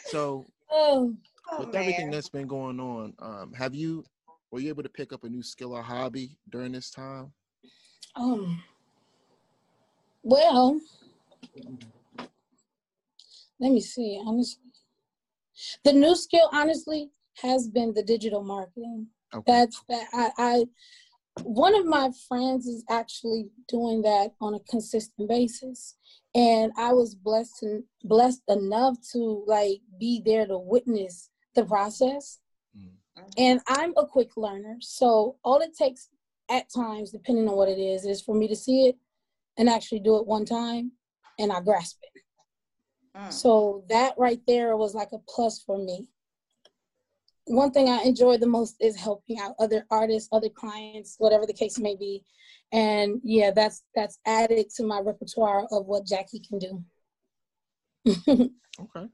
so 0.07 0.45
oh, 0.71 1.15
Oh, 1.53 1.61
with 1.67 1.75
everything 1.75 2.11
that's 2.11 2.29
been 2.29 2.47
going 2.47 2.81
on, 2.81 3.15
um, 3.19 3.53
have 3.53 3.75
you 3.75 4.05
were 4.51 4.61
you 4.61 4.69
able 4.71 4.83
to 4.83 4.88
pick 4.88 5.12
up 5.12 5.23
a 5.25 5.29
new 5.29 5.43
skill 5.43 5.75
or 5.75 5.83
hobby 5.83 6.37
during 6.51 6.73
this 6.73 6.91
time? 6.91 7.33
um. 8.17 8.62
Well, 10.25 10.81
let 13.62 13.70
me 13.70 13.81
see. 13.81 14.20
Honestly, 14.27 14.61
the 15.85 15.92
new 15.92 16.16
skill, 16.16 16.51
honestly, 16.53 17.11
has 17.40 17.68
been 17.68 17.94
the 17.94 18.03
digital 18.03 18.42
marketing. 18.42 19.07
Okay. 19.33 19.44
That's 19.46 19.83
that. 19.88 20.09
I, 20.12 20.31
I 20.37 20.64
one 21.44 21.75
of 21.75 21.87
my 21.87 22.11
friends 22.29 22.66
is 22.66 22.85
actually 22.90 23.48
doing 23.68 24.03
that 24.03 24.33
on 24.40 24.55
a 24.55 24.61
consistent 24.68 25.29
basis, 25.29 25.96
and 26.35 26.72
I 26.77 26.92
was 26.92 27.14
blessed 27.14 27.62
and 27.62 27.85
blessed 28.03 28.42
enough 28.48 28.96
to 29.12 29.44
like 29.46 29.81
be 29.98 30.20
there 30.27 30.46
to 30.46 30.59
witness 30.59 31.31
the 31.55 31.64
process. 31.64 32.40
Mm. 32.77 32.90
And 33.38 33.61
I'm 33.68 33.94
a 33.96 34.07
quick 34.07 34.37
learner, 34.37 34.77
so 34.81 35.37
all 35.44 35.61
it 35.61 35.75
takes 35.79 36.09
at 36.51 36.66
times, 36.75 37.12
depending 37.12 37.48
on 37.48 37.57
what 37.57 37.68
it 37.68 37.79
is, 37.79 38.05
is 38.05 38.20
for 38.20 38.35
me 38.35 38.48
to 38.48 38.57
see 38.57 38.88
it 38.88 38.96
and 39.57 39.68
actually 39.68 40.01
do 40.01 40.16
it 40.16 40.27
one 40.27 40.44
time, 40.44 40.92
and 41.38 41.53
I 41.53 41.61
grasp 41.61 41.98
it. 42.03 42.22
Mm. 43.16 43.33
So 43.33 43.85
that 43.88 44.14
right 44.16 44.40
there 44.46 44.77
was 44.77 44.94
like 44.94 45.11
a 45.12 45.18
plus 45.29 45.62
for 45.62 45.79
me. 45.79 46.07
One 47.46 47.72
thing 47.72 47.88
I 47.88 48.03
enjoy 48.03 48.38
the 48.38 48.46
most 48.46 48.77
is 48.81 48.96
helping 48.96 49.38
out 49.40 49.57
other 49.59 49.85
artists, 49.90 50.29
other 50.33 50.48
clients, 50.48 51.16
whatever 51.18 51.44
the 51.44 51.53
case 51.53 51.79
may 51.79 51.96
be. 51.96 52.25
And 52.72 53.20
yeah, 53.22 53.51
that's 53.51 53.83
that's 53.94 54.18
added 54.27 54.70
to 54.77 54.85
my 54.85 55.01
repertoire 55.01 55.66
of 55.70 55.87
what 55.87 56.07
Jackie 56.07 56.40
can 56.40 56.59
do. 56.59 58.51
Okay. 58.81 59.07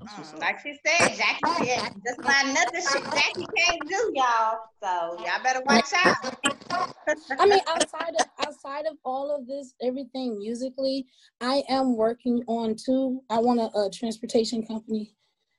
That's 0.00 0.18
what's 0.18 0.32
Mm. 0.32 0.40
Like 0.40 0.60
she 0.60 0.78
said, 0.84 1.16
Jackie 1.16 1.66
said, 1.66 1.92
just 2.04 2.18
about 2.18 2.46
nothing 2.46 2.82
shit 2.82 3.04
Jackie 3.04 3.46
can't 3.56 3.88
do, 3.88 4.12
y'all. 4.14 4.58
So 4.82 5.24
y'all 5.24 5.42
better 5.42 5.62
watch 5.64 5.92
out. 6.04 6.36
I 7.38 7.46
mean, 7.46 7.60
outside 7.68 8.14
of 8.18 8.26
outside 8.46 8.86
of 8.86 8.96
all 9.04 9.34
of 9.34 9.46
this, 9.46 9.74
everything 9.82 10.38
musically, 10.38 11.06
I 11.40 11.62
am 11.68 11.96
working 11.96 12.42
on 12.46 12.76
too. 12.76 13.22
I 13.30 13.38
want 13.38 13.60
a, 13.60 13.64
a 13.78 13.90
transportation 13.90 14.66
company, 14.66 15.14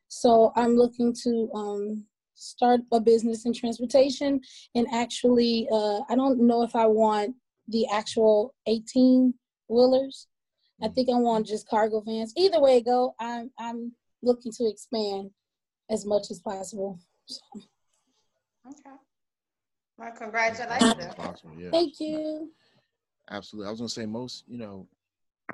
so 0.08 0.52
I'm 0.56 0.76
looking 0.76 1.14
to 1.24 1.50
um, 1.54 2.04
start 2.36 2.82
a 2.92 3.00
business 3.00 3.46
in 3.46 3.54
transportation. 3.54 4.42
And 4.76 4.88
actually, 4.94 5.68
uh, 5.72 6.02
I 6.10 6.16
don't 6.16 6.40
know 6.40 6.64
if 6.64 6.76
I 6.76 6.86
want 6.86 7.36
the 7.68 7.88
actual 7.92 8.54
18 8.68 9.34
wheelers. 9.68 10.28
I 10.84 10.90
think 10.90 11.10
I 11.10 11.16
want 11.16 11.48
just 11.48 11.70
cargo 11.70 12.02
vans. 12.02 12.34
Either 12.36 12.60
way 12.60 12.78
it 12.78 12.86
go, 12.86 13.16
I'm 13.20 13.50
I'm 13.58 13.94
looking 14.26 14.52
to 14.52 14.68
expand 14.68 15.30
as 15.90 16.06
much 16.06 16.32
as 16.32 16.40
possible. 16.40 17.00
Okay. 18.68 18.96
Well, 19.98 20.12
congratulations. 20.18 21.16
possible, 21.16 21.56
yeah. 21.58 21.72
thank 21.72 22.00
you. 22.00 22.52
Absolutely. 23.30 23.68
I 23.68 23.72
was 23.72 23.80
gonna 23.80 23.90
say 23.90 24.06
most, 24.06 24.44
you 24.48 24.58
know, 24.58 24.88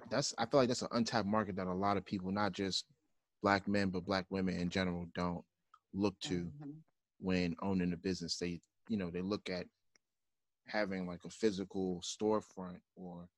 that's 0.10 0.34
I 0.38 0.46
feel 0.46 0.62
like 0.62 0.68
that's 0.70 0.82
an 0.82 0.88
untapped 0.92 1.28
market 1.28 1.56
that 1.58 1.68
a 1.68 1.74
lot 1.74 1.98
of 1.98 2.06
people, 2.06 2.32
not 2.32 2.54
just 2.54 2.86
black 3.42 3.68
men, 3.68 3.90
but 3.90 4.06
black 4.06 4.26
women 4.30 4.58
in 4.58 4.70
general, 4.70 5.06
don't 5.14 5.44
look 5.94 6.18
to 6.22 6.46
Mhm. 6.46 6.76
when 7.20 7.56
owning 7.62 7.94
a 7.94 7.98
business. 7.98 8.38
They, 8.38 8.62
you 8.88 8.98
know, 8.98 9.10
they 9.12 9.22
look 9.22 9.50
at 9.50 9.68
having 10.66 11.06
like 11.06 11.24
a 11.26 11.30
physical 11.30 12.02
storefront 12.02 12.80
or, 12.96 13.30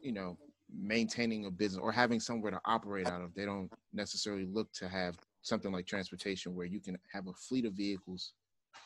you 0.00 0.12
know, 0.12 0.38
maintaining 0.78 1.46
a 1.46 1.50
business 1.50 1.80
or 1.82 1.92
having 1.92 2.20
somewhere 2.20 2.50
to 2.50 2.60
operate 2.64 3.06
out 3.06 3.22
of. 3.22 3.34
They 3.34 3.44
don't 3.44 3.70
necessarily 3.92 4.46
look 4.46 4.72
to 4.74 4.88
have 4.88 5.16
something 5.42 5.72
like 5.72 5.86
transportation 5.86 6.54
where 6.54 6.66
you 6.66 6.80
can 6.80 6.98
have 7.12 7.26
a 7.26 7.32
fleet 7.32 7.64
of 7.64 7.72
vehicles 7.74 8.32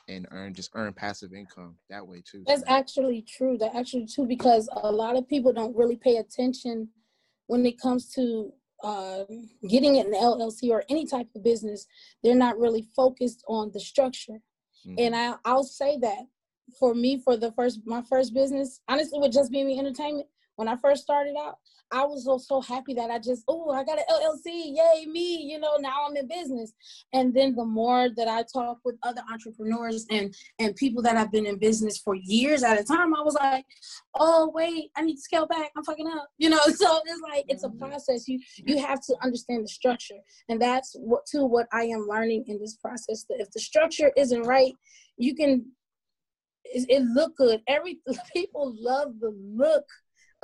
and 0.09 0.27
earn 0.31 0.55
just 0.55 0.71
earn 0.75 0.93
passive 0.93 1.33
income 1.33 1.77
that 1.91 2.07
way 2.07 2.23
too. 2.31 2.45
That's 2.47 2.65
actually 2.67 3.23
true. 3.23 3.57
That's 3.59 3.75
actually 3.77 4.07
true 4.07 4.27
because 4.27 4.69
a 4.83 4.91
lot 4.91 5.17
of 5.17 5.29
people 5.29 5.53
don't 5.53 5.77
really 5.77 5.97
pay 5.97 6.17
attention 6.17 6.89
when 7.47 7.65
it 7.67 7.81
comes 7.81 8.11
to 8.15 8.53
uh, 8.83 9.25
getting 9.69 9.99
an 9.99 10.13
LLC 10.13 10.71
or 10.71 10.85
any 10.89 11.07
type 11.07 11.29
of 11.35 11.43
business. 11.43 11.87
They're 12.23 12.35
not 12.35 12.59
really 12.59 12.87
focused 12.95 13.43
on 13.49 13.71
the 13.73 13.81
structure. 13.81 14.41
mhm. 14.87 14.95
And 14.99 15.17
I, 15.17 15.35
I'll 15.45 15.65
say 15.65 15.99
that 15.99 16.27
for 16.79 16.95
me, 16.95 17.19
for 17.19 17.37
the 17.37 17.53
first 17.53 17.81
my 17.87 18.03
first 18.03 18.35
business, 18.35 18.81
honestly, 18.89 19.19
with 19.19 19.33
just 19.33 19.51
being 19.51 19.67
me 19.67 19.79
entertainment, 19.79 20.27
when 20.57 20.69
I 20.69 20.77
first 20.77 21.03
started 21.03 21.35
out, 21.39 21.59
I 21.93 22.05
was 22.05 22.25
so 22.25 22.39
so 22.39 22.61
happy 22.61 22.95
that 22.95 23.11
I 23.11 23.19
just 23.19 23.45
oh 23.47 23.71
I 23.71 23.85
got 23.85 23.99
an 23.99 24.05
LLC, 24.11 24.75
yay 24.75 25.07
me, 25.07 25.43
you 25.43 25.59
know 25.61 25.77
now 25.77 26.07
I'm 26.09 26.17
in 26.17 26.27
business. 26.27 26.73
And 27.13 27.33
then 27.35 27.55
the 27.55 27.65
more 27.65 28.09
that 28.17 28.27
I 28.27 28.43
talk 28.53 28.79
with 28.85 28.97
other 29.03 29.23
entrepreneurs 29.31 30.07
and 30.11 30.35
and 30.59 30.75
people 30.77 31.03
that 31.03 31.17
have 31.17 31.31
been 31.31 31.47
in 31.47 31.59
business 31.59 31.99
for 31.99 32.15
years 32.15 32.63
at 32.63 32.81
a 32.81 32.85
time, 32.85 33.15
I 33.15 33.21
was 33.23 33.35
like, 33.35 33.67
oh 34.15 34.51
wait, 34.55 34.91
I 34.97 35.03
need 35.03 35.17
to 35.17 35.21
scale 35.21 35.47
back. 35.47 35.71
I'm 35.77 35.85
fucking 35.85 36.09
up, 36.09 36.29
you 36.39 36.49
know. 36.51 36.61
So 36.75 37.01
it's 37.07 37.21
like 37.23 37.45
it's 37.49 37.65
a 37.65 37.69
Mhm. 37.69 37.79
process. 37.79 38.27
You 38.29 38.41
you 38.57 38.79
have 38.79 39.01
to 39.03 39.15
understand 39.23 39.65
the 39.65 39.69
structure, 39.69 40.19
and 40.49 40.61
that's 40.61 40.95
what 40.99 41.27
too 41.27 41.45
what 41.45 41.67
I 41.73 41.85
am 41.85 42.07
learning 42.09 42.45
in 42.49 42.59
this 42.59 42.77
process. 42.77 43.25
That 43.29 43.41
if 43.41 43.51
the 43.53 43.61
structure 43.61 44.11
isn't 44.17 44.43
right, 44.43 44.75
you 45.17 45.35
can 45.35 45.67
it, 46.65 46.87
it 46.89 47.03
look 47.03 47.37
good. 47.37 47.63
Every 47.69 48.01
people 48.33 48.75
love 48.79 49.21
the 49.21 49.31
look 49.31 49.85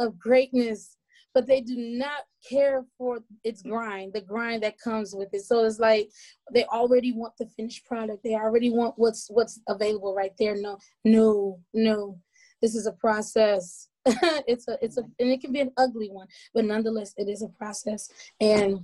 of 0.00 0.18
greatness, 0.18 0.96
but 1.34 1.46
they 1.46 1.60
do 1.60 1.76
not 1.76 2.24
care 2.48 2.84
for 2.98 3.20
its 3.44 3.62
grind, 3.62 4.12
the 4.12 4.20
grind 4.20 4.62
that 4.62 4.80
comes 4.80 5.14
with 5.14 5.28
it. 5.32 5.42
So 5.42 5.64
it's 5.64 5.78
like 5.78 6.10
they 6.52 6.64
already 6.64 7.12
want 7.12 7.34
the 7.38 7.46
finished 7.56 7.84
product. 7.84 8.24
They 8.24 8.34
already 8.34 8.70
want 8.70 8.94
what's 8.96 9.28
what's 9.30 9.60
available 9.68 10.14
right 10.14 10.32
there. 10.38 10.56
No, 10.56 10.78
no, 11.04 11.60
no. 11.72 12.18
This 12.60 12.74
is 12.74 12.86
a 12.86 12.92
process. 12.92 13.88
it's 14.06 14.66
a 14.66 14.78
it's 14.82 14.96
a 14.96 15.02
and 15.02 15.30
it 15.30 15.40
can 15.40 15.52
be 15.52 15.60
an 15.60 15.72
ugly 15.76 16.08
one, 16.08 16.26
but 16.54 16.64
nonetheless, 16.64 17.12
it 17.16 17.28
is 17.28 17.42
a 17.42 17.48
process. 17.48 18.08
And 18.40 18.80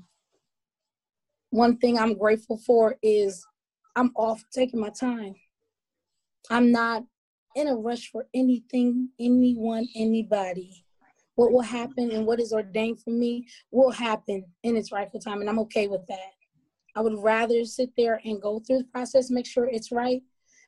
one 1.51 1.79
thing 1.79 1.99
I'm 1.99 2.19
grateful 2.19 2.59
for 2.59 2.97
is 3.03 3.45
I'm 3.97 4.13
off 4.15 4.45
taking 4.53 4.81
my 4.81 4.91
time. 4.91 5.35
I'm 6.51 6.71
not 6.71 7.05
in 7.55 7.69
a 7.69 7.75
rush 7.75 8.11
for 8.11 8.27
anything, 8.35 9.09
anyone, 9.19 9.89
anybody. 9.97 10.86
What 11.37 11.53
will 11.53 11.63
happen 11.63 12.11
and 12.11 12.27
what 12.27 12.41
is 12.41 12.53
ordained 12.53 13.01
for 13.01 13.11
me 13.11 13.47
will 13.71 13.91
happen 13.91 14.45
in 14.63 14.77
its 14.77 14.91
rightful 14.91 15.21
time, 15.21 15.41
and 15.41 15.49
I'm 15.49 15.61
okay 15.61 15.87
with 15.87 16.05
that. 16.09 16.33
I 16.97 17.03
would 17.03 17.19
rather 17.19 17.65
sit 17.65 17.91
there 17.97 18.21
and 18.25 18.41
go 18.41 18.59
through 18.59 18.79
the 18.79 18.85
process, 18.85 19.31
make 19.31 19.47
sure 19.47 19.67
it's 19.67 19.93
right, 19.93 20.23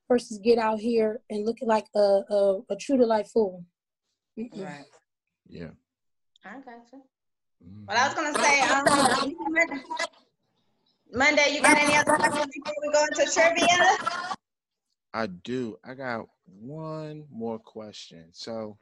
versus 0.09 0.39
get 0.39 0.59
out 0.59 0.79
here 0.79 1.21
and 1.31 1.45
look 1.45 1.59
like 1.63 1.87
a, 1.97 1.99
a, 1.99 2.61
a 2.71 2.77
true 2.77 2.99
to 2.99 3.07
life 3.07 3.31
fool. 3.33 3.65
Mm-mm. 4.39 4.65
Right. 4.65 4.85
Yeah. 5.49 5.71
I 6.45 6.61
got 6.61 6.87
you. 6.93 7.03
Well, 7.89 7.97
I 7.97 8.07
was 8.07 8.15
gonna 8.15 8.39
say, 8.39 8.61
um, 8.61 8.85
Monday, 11.13 11.55
you 11.55 11.63
got 11.63 11.79
any 11.79 11.97
other 11.97 12.13
questions 12.13 12.47
before 12.55 12.75
we 12.83 12.93
go 12.93 13.05
into 13.05 13.33
trivia? 13.33 14.37
I 15.15 15.27
do. 15.27 15.77
I 15.83 15.95
got 15.95 16.27
one 16.45 17.25
more 17.31 17.59
question. 17.59 18.29
So, 18.33 18.77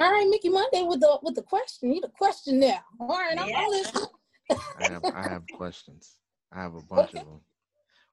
all 0.00 0.10
right, 0.10 0.26
Mickey 0.28 0.48
Monday 0.48 0.82
with 0.82 1.00
the 1.00 1.18
with 1.22 1.34
the 1.34 1.42
question. 1.42 1.92
You 1.92 2.00
a 2.02 2.08
question 2.08 2.58
now. 2.60 2.80
All 2.98 3.08
right, 3.08 3.38
I'm, 3.38 3.48
yeah. 3.48 3.66
listening. 3.68 4.06
I 4.50 4.90
have 4.90 5.04
I 5.04 5.28
have 5.28 5.42
questions. 5.54 6.16
I 6.52 6.62
have 6.62 6.74
a 6.74 6.80
bunch 6.82 7.10
okay. 7.10 7.20
of 7.20 7.26
them. 7.26 7.40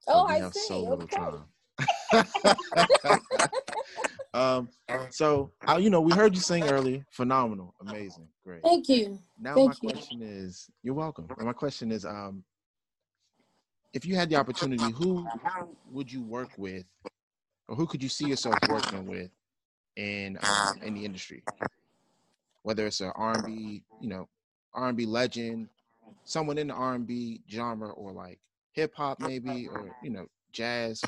So 0.00 0.12
oh, 0.12 0.26
I 0.26 0.50
see. 0.50 0.60
So 0.68 0.92
okay. 1.02 1.18
um. 4.34 4.68
So, 5.10 5.52
uh, 5.68 5.76
you 5.76 5.90
know, 5.90 6.00
we 6.00 6.12
heard 6.12 6.34
you 6.34 6.40
sing 6.40 6.64
earlier. 6.64 7.04
Phenomenal, 7.10 7.74
amazing, 7.80 8.28
great. 8.44 8.62
Thank 8.62 8.88
you. 8.88 9.18
Now 9.40 9.54
Thank 9.54 9.70
my 9.70 9.76
you. 9.82 9.90
question 9.90 10.22
is, 10.22 10.68
you're 10.82 10.94
welcome. 10.94 11.26
My 11.38 11.52
question 11.52 11.90
is, 11.90 12.04
um, 12.04 12.44
if 13.94 14.04
you 14.04 14.14
had 14.14 14.28
the 14.28 14.36
opportunity, 14.36 14.92
who 14.92 15.26
would 15.90 16.12
you 16.12 16.22
work 16.22 16.50
with, 16.58 16.84
or 17.68 17.76
who 17.76 17.86
could 17.86 18.02
you 18.02 18.08
see 18.08 18.26
yourself 18.26 18.56
working 18.68 19.06
with 19.06 19.30
in 19.96 20.38
um, 20.42 20.82
in 20.82 20.94
the 20.94 21.04
industry? 21.04 21.42
Whether 22.62 22.86
it's 22.86 23.00
an 23.00 23.12
R&B, 23.14 23.84
you 24.00 24.08
know, 24.08 24.28
R&B 24.74 25.06
legend, 25.06 25.68
someone 26.24 26.58
in 26.58 26.68
the 26.68 26.74
R&B 26.74 27.42
genre, 27.50 27.90
or 27.90 28.12
like 28.12 28.38
hip 28.72 28.92
hop 28.94 29.20
maybe, 29.20 29.68
or 29.68 29.90
you 30.02 30.10
know, 30.10 30.26
jazz, 30.52 31.02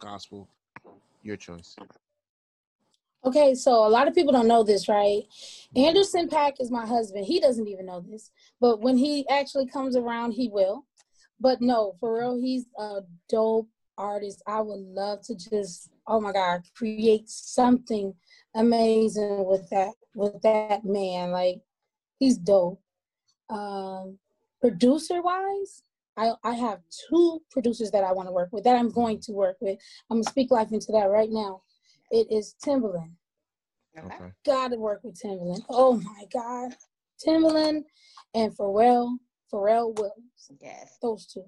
gospel. 0.00 0.48
Your 1.22 1.36
choice. 1.36 1.74
Okay, 3.24 3.56
so 3.56 3.84
a 3.84 3.88
lot 3.88 4.06
of 4.06 4.14
people 4.14 4.32
don't 4.32 4.46
know 4.46 4.62
this, 4.62 4.88
right? 4.88 5.22
Anderson 5.74 6.28
.Paak 6.28 6.60
is 6.60 6.70
my 6.70 6.86
husband. 6.86 7.24
He 7.24 7.40
doesn't 7.40 7.66
even 7.66 7.86
know 7.86 8.00
this, 8.08 8.30
but 8.60 8.80
when 8.80 8.96
he 8.96 9.28
actually 9.28 9.66
comes 9.66 9.96
around, 9.96 10.32
he 10.32 10.48
will. 10.48 10.86
But 11.40 11.60
no, 11.60 11.96
for 11.98 12.20
real, 12.20 12.38
he's 12.38 12.66
a 12.78 13.00
dope 13.28 13.68
artist. 13.98 14.42
I 14.46 14.60
would 14.60 14.78
love 14.78 15.22
to 15.22 15.34
just, 15.34 15.90
oh 16.06 16.20
my 16.20 16.32
God, 16.32 16.62
create 16.76 17.28
something 17.28 18.14
amazing 18.54 19.44
with 19.44 19.68
that 19.70 19.94
with 20.16 20.40
that 20.42 20.84
man. 20.84 21.30
Like 21.30 21.60
he's 22.18 22.38
dope. 22.38 22.80
Um, 23.48 24.18
producer 24.60 25.22
wise, 25.22 25.82
I, 26.16 26.32
I 26.42 26.54
have 26.54 26.80
two 27.08 27.42
producers 27.50 27.90
that 27.92 28.02
I 28.02 28.12
want 28.12 28.28
to 28.28 28.32
work 28.32 28.48
with 28.50 28.64
that 28.64 28.76
I'm 28.76 28.90
going 28.90 29.20
to 29.20 29.32
work 29.32 29.56
with. 29.60 29.78
I'm 30.10 30.16
gonna 30.16 30.30
speak 30.30 30.50
life 30.50 30.72
into 30.72 30.92
that 30.92 31.10
right 31.10 31.30
now. 31.30 31.62
It 32.10 32.26
is 32.30 32.54
Timbaland. 32.64 33.12
Okay. 33.98 34.32
Gotta 34.44 34.76
work 34.76 35.00
with 35.04 35.20
Timbaland. 35.20 35.62
Oh 35.68 36.00
my 36.00 36.24
God. 36.32 36.72
Timbaland 37.24 37.84
and 38.34 38.56
Pharrell, 38.56 39.16
Pharrell 39.52 39.96
Williams. 39.96 40.50
Yes. 40.60 40.98
Those 41.00 41.26
two. 41.26 41.44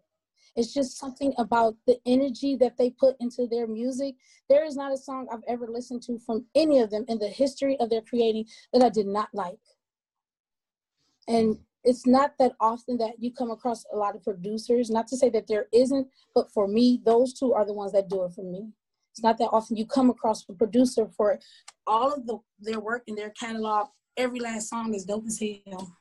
It's 0.57 0.73
just 0.75 0.99
something 0.99 1.33
about 1.39 1.75
the 1.87 1.99
energy 2.07 2.57
that 2.57 2.77
they 2.77 2.91
put 2.91 3.17
into 3.21 3.47
their 3.47 3.67
music. 3.67 4.15
There 4.49 4.65
is 4.65 4.77
not 4.77 4.93
a 4.93 4.97
song 4.97 5.27
I've 5.33 5.45
ever 5.49 5.67
listened 5.69 6.03
to 6.05 6.19
from 6.19 6.47
any 6.55 6.81
of 6.81 6.91
them 6.91 7.05
in 7.09 7.19
the 7.19 7.29
history 7.29 7.79
of 7.81 7.91
their 7.91 8.03
creating 8.03 8.47
that 8.73 8.83
I 8.83 8.89
did 8.89 9.07
not 9.07 9.29
like. 9.33 9.59
And 11.29 11.59
it's 11.85 12.07
not 12.07 12.33
that 12.39 12.53
often 12.61 12.99
that 12.99 13.15
you 13.19 13.33
come 13.33 13.51
across 13.51 13.85
a 13.93 13.97
lot 13.97 14.17
of 14.17 14.25
producers, 14.25 14.91
not 14.91 15.07
to 15.09 15.17
say 15.17 15.29
that 15.31 15.47
there 15.47 15.67
isn't, 15.73 16.09
but 16.35 16.51
for 16.53 16.67
me, 16.67 17.01
those 17.05 17.33
two 17.33 17.53
are 17.53 17.65
the 17.65 17.73
ones 17.73 17.93
that 17.93 18.09
do 18.09 18.25
it 18.25 18.33
for 18.33 18.45
me. 18.45 18.73
It's 19.13 19.23
not 19.23 19.39
that 19.39 19.49
often 19.53 19.77
you 19.77 19.87
come 19.87 20.11
across 20.11 20.45
a 20.49 20.53
producer 20.53 21.09
for 21.17 21.39
all 21.87 22.13
of 22.13 22.27
the 22.27 22.39
their 22.61 22.81
work 22.81 23.03
in 23.07 23.15
their 23.15 23.31
catalog. 23.31 23.89
Every 24.17 24.41
last 24.41 24.69
song 24.69 24.95
is 24.95 25.05
dope 25.05 25.27
as 25.27 25.41
hell. 25.41 25.97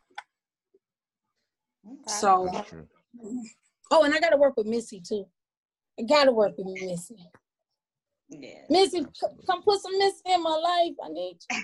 Okay. 1.85 2.11
So, 2.19 2.51
oh, 3.91 4.03
and 4.03 4.13
I 4.13 4.19
got 4.19 4.29
to 4.29 4.37
work 4.37 4.55
with 4.57 4.67
Missy 4.67 5.01
too. 5.01 5.25
I 5.99 6.03
got 6.03 6.25
to 6.25 6.31
work 6.31 6.53
with 6.57 6.67
Missy. 6.67 7.17
Yeah. 8.29 8.61
Missy, 8.69 8.99
c- 8.99 9.27
come 9.45 9.63
put 9.63 9.81
some 9.81 9.97
Missy 9.97 10.21
in 10.25 10.43
my 10.43 10.55
life. 10.55 10.93
I 11.03 11.09
need 11.09 11.37
you. 11.49 11.61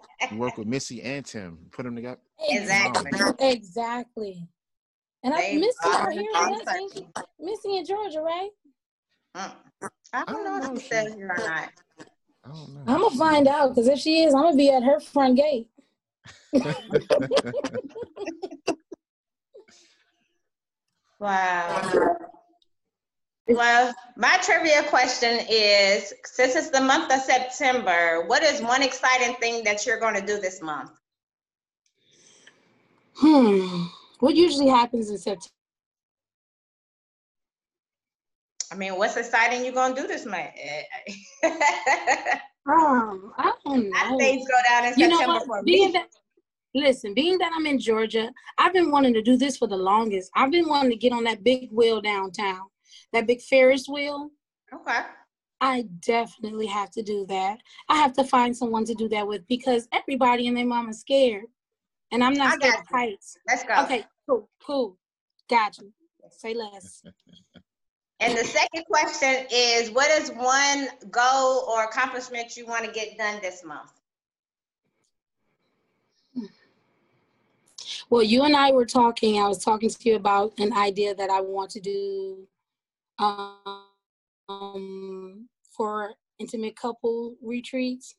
You 0.30 0.38
work 0.38 0.56
with 0.56 0.66
Missy 0.66 1.02
and 1.02 1.24
Tim. 1.24 1.58
Put 1.70 1.84
them 1.84 1.94
together. 1.94 2.20
Exactly. 2.48 3.10
Exactly. 3.40 4.48
And 5.22 5.34
I 5.34 5.54
Missy 5.54 5.76
out 5.86 6.12
here, 6.12 6.30
yes, 6.32 6.66
Missy 7.38 7.76
in 7.76 7.84
Georgia, 7.84 8.20
right? 8.20 8.50
Mm. 9.36 9.52
I 10.12 10.24
don't 10.26 10.44
know 10.44 10.74
if 10.74 10.82
she 10.82 10.88
says 10.88 11.14
here 11.14 11.30
or 11.30 11.38
not. 11.38 11.70
I 12.44 12.48
don't 12.48 12.74
know. 12.74 12.80
I'm 12.86 13.00
gonna 13.00 13.16
find 13.16 13.48
out 13.48 13.70
because 13.70 13.88
if 13.88 13.98
she 13.98 14.22
is, 14.22 14.34
I'm 14.34 14.42
gonna 14.42 14.56
be 14.56 14.70
at 14.70 14.82
her 14.82 15.00
front 15.00 15.36
gate. 15.36 15.68
wow. 21.24 22.16
Well, 23.48 23.94
my 24.16 24.38
trivia 24.42 24.82
question 24.84 25.40
is 25.48 26.12
since 26.24 26.54
it's 26.54 26.70
the 26.70 26.80
month 26.80 27.12
of 27.12 27.20
September, 27.20 28.24
what 28.26 28.42
is 28.42 28.60
one 28.60 28.82
exciting 28.82 29.34
thing 29.36 29.64
that 29.64 29.86
you're 29.86 30.00
going 30.00 30.14
to 30.14 30.24
do 30.24 30.40
this 30.40 30.62
month? 30.62 30.90
Hmm. 33.16 33.84
What 34.20 34.34
usually 34.34 34.68
happens 34.68 35.10
in 35.10 35.18
September? 35.18 35.50
I 38.72 38.76
mean, 38.76 38.96
what's 38.96 39.16
exciting 39.16 39.64
you're 39.64 39.72
gonna 39.72 39.94
do 39.94 40.08
this 40.08 40.26
month? 40.26 40.50
um, 42.66 43.32
I 43.38 43.52
don't 43.64 43.88
know. 43.88 44.18
Things 44.18 44.44
go 44.48 44.56
down 44.68 44.86
in 44.86 44.98
you 44.98 45.10
September 45.10 45.40
for 45.46 45.62
me. 45.62 45.92
That, 45.92 46.08
listen, 46.74 47.14
being 47.14 47.38
that 47.38 47.52
I'm 47.54 47.66
in 47.66 47.78
Georgia, 47.78 48.32
I've 48.58 48.72
been 48.72 48.90
wanting 48.90 49.14
to 49.14 49.22
do 49.22 49.36
this 49.36 49.56
for 49.56 49.68
the 49.68 49.76
longest. 49.76 50.30
I've 50.34 50.50
been 50.50 50.68
wanting 50.68 50.90
to 50.90 50.96
get 50.96 51.12
on 51.12 51.24
that 51.24 51.44
big 51.44 51.70
wheel 51.70 52.00
downtown, 52.00 52.62
that 53.12 53.26
big 53.26 53.40
Ferris 53.42 53.86
wheel. 53.88 54.30
Okay. 54.72 55.00
I 55.60 55.86
definitely 56.00 56.66
have 56.66 56.90
to 56.92 57.02
do 57.02 57.24
that. 57.28 57.58
I 57.88 57.96
have 57.96 58.12
to 58.14 58.24
find 58.24 58.56
someone 58.56 58.84
to 58.86 58.94
do 58.94 59.08
that 59.10 59.26
with 59.26 59.46
because 59.48 59.88
everybody 59.92 60.48
and 60.48 60.56
their 60.56 60.66
mom 60.66 60.88
is 60.90 61.00
scared. 61.00 61.44
And 62.12 62.22
I'm 62.22 62.34
not 62.34 62.52
I 62.52 62.56
scared 62.56 62.74
got 62.74 62.80
of 62.82 62.88
heights. 62.88 63.36
Let's 63.48 63.64
go. 63.64 63.82
Okay, 63.84 64.04
cool, 64.28 64.48
cool. 64.64 64.98
Got 65.48 65.78
you. 65.78 65.92
Say 66.30 66.54
less. 66.54 67.02
And 68.20 68.38
the 68.38 68.44
second 68.44 68.84
question 68.86 69.44
is 69.50 69.90
what 69.90 70.08
is 70.10 70.30
one 70.30 70.88
goal 71.10 71.64
or 71.68 71.84
accomplishment 71.84 72.56
you 72.56 72.64
want 72.64 72.84
to 72.84 72.90
get 72.90 73.18
done 73.18 73.38
this 73.42 73.64
month? 73.64 73.90
Well, 78.10 78.22
you 78.22 78.42
and 78.42 78.54
I 78.54 78.70
were 78.70 78.84
talking, 78.84 79.40
I 79.40 79.48
was 79.48 79.64
talking 79.64 79.88
to 79.88 80.08
you 80.08 80.16
about 80.16 80.52
an 80.58 80.72
idea 80.72 81.14
that 81.14 81.30
I 81.30 81.40
want 81.40 81.70
to 81.70 81.80
do 81.80 82.46
um, 83.18 83.88
for 85.76 86.12
intimate 86.38 86.76
couple 86.76 87.36
retreats. 87.42 88.14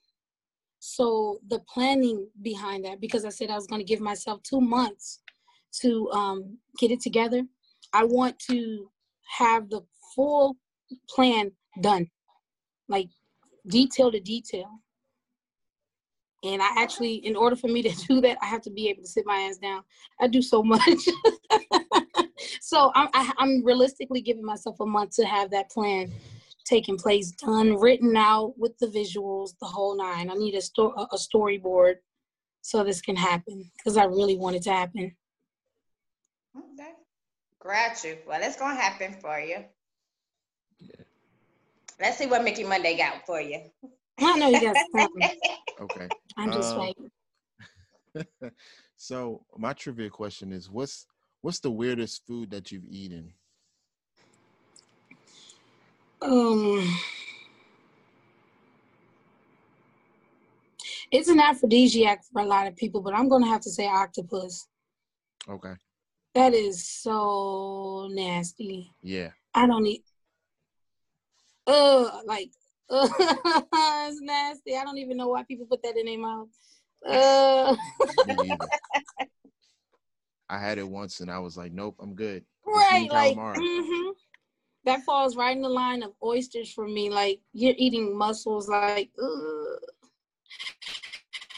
So 0.80 1.40
the 1.48 1.60
planning 1.72 2.28
behind 2.42 2.86
that, 2.86 3.00
because 3.00 3.26
I 3.26 3.30
said 3.30 3.50
I 3.50 3.56
was 3.56 3.68
going 3.68 3.82
to 3.82 3.86
give 3.86 4.02
myself 4.02 4.42
two 4.44 4.62
months 4.62 5.22
to 5.82 6.10
um, 6.12 6.58
get 6.80 6.92
it 6.92 7.02
together. 7.02 7.44
I 7.94 8.04
want 8.06 8.40
to 8.50 8.90
have 9.38 9.70
the 9.70 9.82
full 10.16 10.58
plan 11.10 11.52
done, 11.82 12.10
like 12.88 13.10
detail 13.68 14.12
to 14.12 14.20
detail. 14.20 14.70
And 16.46 16.62
I 16.62 16.70
actually, 16.78 17.16
in 17.16 17.36
order 17.36 17.56
for 17.56 17.68
me 17.68 17.82
to 17.82 17.90
do 18.08 18.22
that, 18.22 18.38
I 18.42 18.46
have 18.46 18.62
to 18.64 18.70
be 18.70 18.90
able 18.90 19.02
to 19.04 19.08
sit 19.08 19.26
my 19.26 19.48
ass 19.50 19.58
down. 19.58 19.84
I 20.20 20.28
do 20.28 20.42
so 20.42 20.64
much. 20.64 20.82
so 22.62 22.92
I'm, 22.96 23.10
I, 23.14 23.24
am 23.24 23.34
i 23.38 23.44
am 23.44 23.66
realistically 23.66 24.22
giving 24.22 24.46
myself 24.46 24.80
a 24.80 24.86
month 24.86 25.16
to 25.16 25.26
have 25.26 25.52
that 25.52 25.70
plan 25.70 26.12
taking 26.66 26.98
place, 26.98 27.32
done, 27.32 27.80
written 27.80 28.18
out 28.18 28.54
with 28.58 28.78
the 28.80 28.88
visuals, 28.88 29.52
the 29.62 29.68
whole 29.68 29.96
nine. 29.96 30.32
I 30.32 30.34
need 30.34 30.56
a, 30.56 30.62
sto- 30.62 30.96
a 31.12 31.16
storyboard 31.16 31.96
so 32.62 32.84
this 32.84 33.02
can 33.02 33.16
happen 33.16 33.70
because 33.78 33.98
I 33.98 34.06
really 34.06 34.36
want 34.36 34.56
it 34.56 34.64
to 34.64 34.72
happen. 34.72 35.16
Okay. 36.58 36.92
Got 37.64 38.04
you. 38.04 38.18
Well, 38.28 38.40
it's 38.42 38.58
gonna 38.58 38.80
happen 38.80 39.16
for 39.22 39.40
you. 39.40 39.64
Yeah. 40.80 41.06
Let's 42.02 42.18
see 42.18 42.26
what 42.26 42.44
Mickey 42.44 42.64
Monday 42.64 42.98
got 42.98 43.26
for 43.26 43.40
you. 43.40 43.62
I 44.20 44.38
know 44.38 44.50
you 44.50 44.62
got 44.62 44.78
something. 44.96 45.30
Okay. 45.82 46.08
I'm 46.38 46.52
just 46.52 46.76
Um, 46.76 46.80
waiting. 46.80 47.12
so 48.98 49.46
my 49.58 49.74
trivia 49.74 50.10
question 50.10 50.52
is 50.52 50.70
what's 50.70 51.06
what's 51.42 51.60
the 51.60 51.72
weirdest 51.72 52.26
food 52.26 52.50
that 52.52 52.72
you've 52.72 52.86
eaten? 52.86 53.34
Um, 56.22 56.98
it's 61.12 61.28
an 61.28 61.40
aphrodisiac 61.40 62.24
for 62.32 62.42
a 62.42 62.46
lot 62.46 62.68
of 62.68 62.76
people, 62.76 63.02
but 63.02 63.14
I'm 63.14 63.28
gonna 63.30 63.48
have 63.48 63.62
to 63.62 63.70
say 63.70 63.88
octopus. 63.88 64.68
Okay. 65.48 65.74
That 66.34 66.54
is 66.54 66.86
so 66.86 68.08
nasty. 68.12 68.92
Yeah. 69.02 69.30
I 69.54 69.68
don't 69.68 69.86
eat. 69.86 70.04
Ugh, 71.68 72.22
like, 72.26 72.50
ugh, 72.50 72.65
it's 72.90 74.22
nasty. 74.22 74.76
I 74.76 74.84
don't 74.84 74.98
even 74.98 75.18
know 75.18 75.30
why 75.30 75.44
people 75.44 75.66
put 75.66 75.82
that 75.84 75.98
in 75.98 76.06
their 76.06 76.20
mouth. 76.20 76.50
Uh, 77.08 77.76
I 80.50 80.60
had 80.60 80.78
it 80.78 80.88
once 80.88 81.20
and 81.20 81.30
I 81.32 81.40
was 81.40 81.58
like, 81.58 81.72
nope, 81.72 81.96
I'm 82.00 82.16
good. 82.16 82.44
Right, 82.66 83.10
like, 83.12 83.36
calamari. 83.36 83.58
mhm. 83.58 84.12
that 84.86 85.04
falls 85.04 85.36
right 85.36 85.56
in 85.56 85.62
the 85.62 85.70
line 85.70 86.04
of 86.04 86.12
oysters 86.24 86.72
for 86.72 86.88
me. 86.88 87.10
Like, 87.10 87.40
you're 87.54 87.74
eating 87.78 88.18
mussels, 88.18 88.68
like, 88.68 89.10
ugh. 89.22 89.80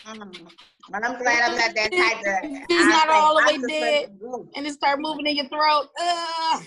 Mm. 0.07 0.47
But 0.89 1.05
I'm 1.05 1.17
glad 1.21 1.43
I'm 1.43 1.57
not 1.57 1.75
that 1.75 1.91
type 1.91 2.19
of. 2.19 2.49
It's 2.69 2.87
not 2.87 3.09
all 3.09 3.35
the 3.35 3.45
way 3.45 3.57
dead. 3.67 4.05
octopus 4.05 4.15
is 4.15 4.21
good. 4.21 4.47
and 4.55 4.67
it 4.67 4.73
start 4.73 4.99
moving 5.01 5.27
in 5.27 5.35
your 5.35 5.49
throat. 5.49 5.89
Ugh. 5.99 6.63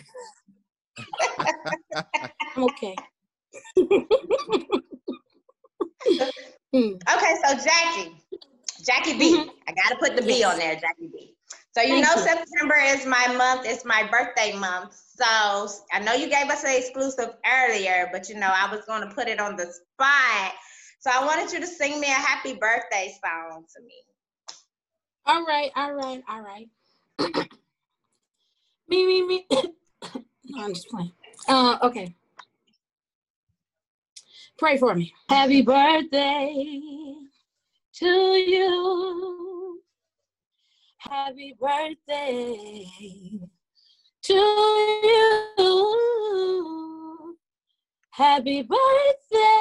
I'm 2.57 2.64
okay. 2.64 2.94
Hmm. 6.72 6.92
Okay, 7.12 7.34
so 7.44 7.54
Jackie, 7.56 8.12
Jackie 8.84 9.18
B. 9.18 9.36
Mhm. 9.36 9.50
I 9.66 9.72
gotta 9.72 9.96
put 9.96 10.14
the 10.14 10.22
B 10.22 10.38
Yes. 10.38 10.52
on 10.52 10.58
there, 10.58 10.74
Jackie 10.76 11.08
B. 11.08 11.36
So 11.72 11.82
you 11.82 12.00
Thank 12.00 12.06
know 12.06 12.14
you. 12.14 12.22
September 12.22 12.76
is 12.76 13.06
my 13.06 13.26
month, 13.34 13.66
it's 13.66 13.84
my 13.84 14.06
birthday 14.08 14.56
month. 14.56 14.94
So 14.94 15.24
I 15.92 15.98
know 16.00 16.12
you 16.14 16.28
gave 16.28 16.48
us 16.48 16.62
an 16.64 16.76
exclusive 16.76 17.34
earlier, 17.44 18.08
but 18.12 18.28
you 18.28 18.36
know, 18.36 18.52
I 18.54 18.70
was 18.70 18.84
gonna 18.86 19.12
put 19.12 19.26
it 19.28 19.40
on 19.40 19.56
the 19.56 19.66
spot. 19.66 20.54
So 21.00 21.10
I 21.10 21.24
wanted 21.24 21.52
you 21.52 21.60
to 21.60 21.66
sing 21.66 21.98
me 22.00 22.06
a 22.06 22.12
happy 22.12 22.54
birthday 22.54 23.12
song 23.24 23.64
to 23.74 23.82
me. 23.82 23.94
All 25.26 25.44
right, 25.44 25.72
all 25.74 25.92
right, 25.92 26.22
all 26.28 26.40
right. 26.40 26.68
me, 28.88 29.06
me, 29.06 29.22
me. 29.26 29.46
no, 30.44 30.64
I'm 30.64 30.74
just 30.74 30.88
playing. 30.88 31.12
Uh, 31.48 31.78
okay. 31.82 32.14
Pray 34.61 34.77
for 34.77 34.94
me. 34.94 35.11
Happy 35.31 35.62
birthday 35.62 36.53
to 37.94 38.07
you. 38.07 39.81
Happy 40.99 41.57
birthday 41.59 42.85
to 44.23 44.35
you. 45.57 45.79
Happy 48.11 48.61
birthday, 48.61 49.60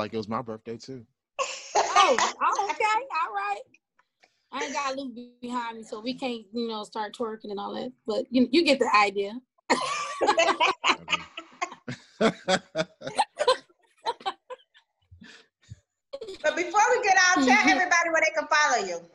like 0.00 0.14
it 0.14 0.16
was 0.16 0.28
my 0.28 0.40
birthday 0.42 0.76
too. 0.78 1.04
oh, 1.76 2.16
okay, 2.70 2.84
all 3.22 3.32
right. 3.34 3.60
I 4.52 4.64
ain't 4.64 4.72
got 4.74 4.96
Luke 4.96 5.12
behind 5.40 5.76
me, 5.76 5.84
so 5.84 6.00
we 6.00 6.14
can't, 6.14 6.42
you 6.52 6.68
know, 6.68 6.82
start 6.84 7.14
twerking 7.14 7.50
and 7.50 7.60
all 7.60 7.74
that. 7.74 7.92
But 8.06 8.24
you, 8.30 8.48
you 8.50 8.64
get 8.64 8.78
the 8.78 8.90
idea. 8.96 9.38
But 16.42 16.56
before 16.56 16.80
we 16.90 17.02
get 17.02 17.16
out, 17.28 17.34
tell 17.36 17.44
Mhm. 17.46 17.70
everybody 17.70 18.10
where 18.10 18.20
they 18.22 18.32
can 18.34 18.46
follow 18.48 18.86
you. 18.86 19.10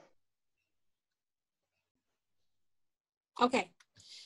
Okay. 3.41 3.71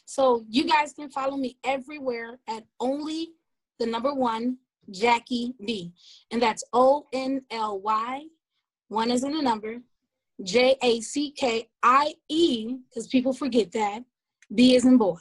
So 0.06 0.45
you 0.50 0.65
guys 0.65 0.93
can 0.93 1.10
follow 1.10 1.38
me 1.38 1.58
everywhere 1.63 2.39
at 2.48 2.65
only 2.80 3.34
the 3.80 3.86
number 3.86 4.13
one 4.13 4.58
Jackie 4.91 5.54
B. 5.65 5.93
And 6.32 6.41
that's 6.41 6.63
O 6.73 7.06
N 7.13 7.41
L 7.52 7.80
Y, 7.80 8.23
one 8.88 9.12
is 9.12 9.23
in 9.23 9.34
the 9.34 9.41
number, 9.41 9.78
J 10.43 10.75
A 10.82 10.99
C 11.02 11.32
K 11.32 11.69
I 11.84 12.15
E, 12.28 12.78
because 12.89 13.08
people 13.08 13.34
forget 13.34 13.71
that. 13.73 14.04
B 14.54 14.75
is 14.75 14.86
in 14.86 14.97
boy. 14.97 15.15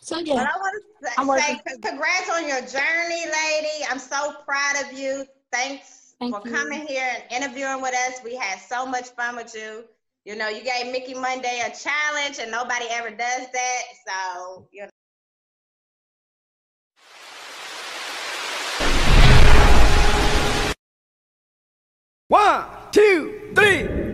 so 0.00 0.24
But 0.24 0.46
I 0.46 1.24
want 1.24 1.42
to 1.42 1.42
say 1.42 1.54
working. 1.54 1.80
congrats 1.82 2.30
on 2.30 2.46
your 2.46 2.60
journey, 2.60 3.24
lady. 3.26 3.84
I'm 3.90 3.98
so 3.98 4.34
proud 4.46 4.76
of 4.84 4.92
you. 4.98 5.24
Thanks 5.52 6.14
Thank 6.20 6.34
for 6.34 6.46
you. 6.48 6.54
coming 6.54 6.86
here 6.86 7.08
and 7.12 7.42
interviewing 7.42 7.82
with 7.82 7.94
us. 7.94 8.20
We 8.24 8.36
had 8.36 8.58
so 8.60 8.86
much 8.86 9.08
fun 9.10 9.36
with 9.36 9.54
you. 9.54 9.84
You 10.24 10.36
know, 10.36 10.48
you 10.48 10.62
gave 10.62 10.92
Mickey 10.92 11.14
Monday 11.14 11.60
a 11.64 11.70
challenge, 11.76 12.38
and 12.40 12.50
nobody 12.50 12.86
ever 12.90 13.10
does 13.10 13.46
that. 13.52 13.82
So, 14.06 14.68
you 14.72 14.82
know. 14.82 14.88
One, 22.28 22.64
two, 22.92 23.52
three. 23.54 24.07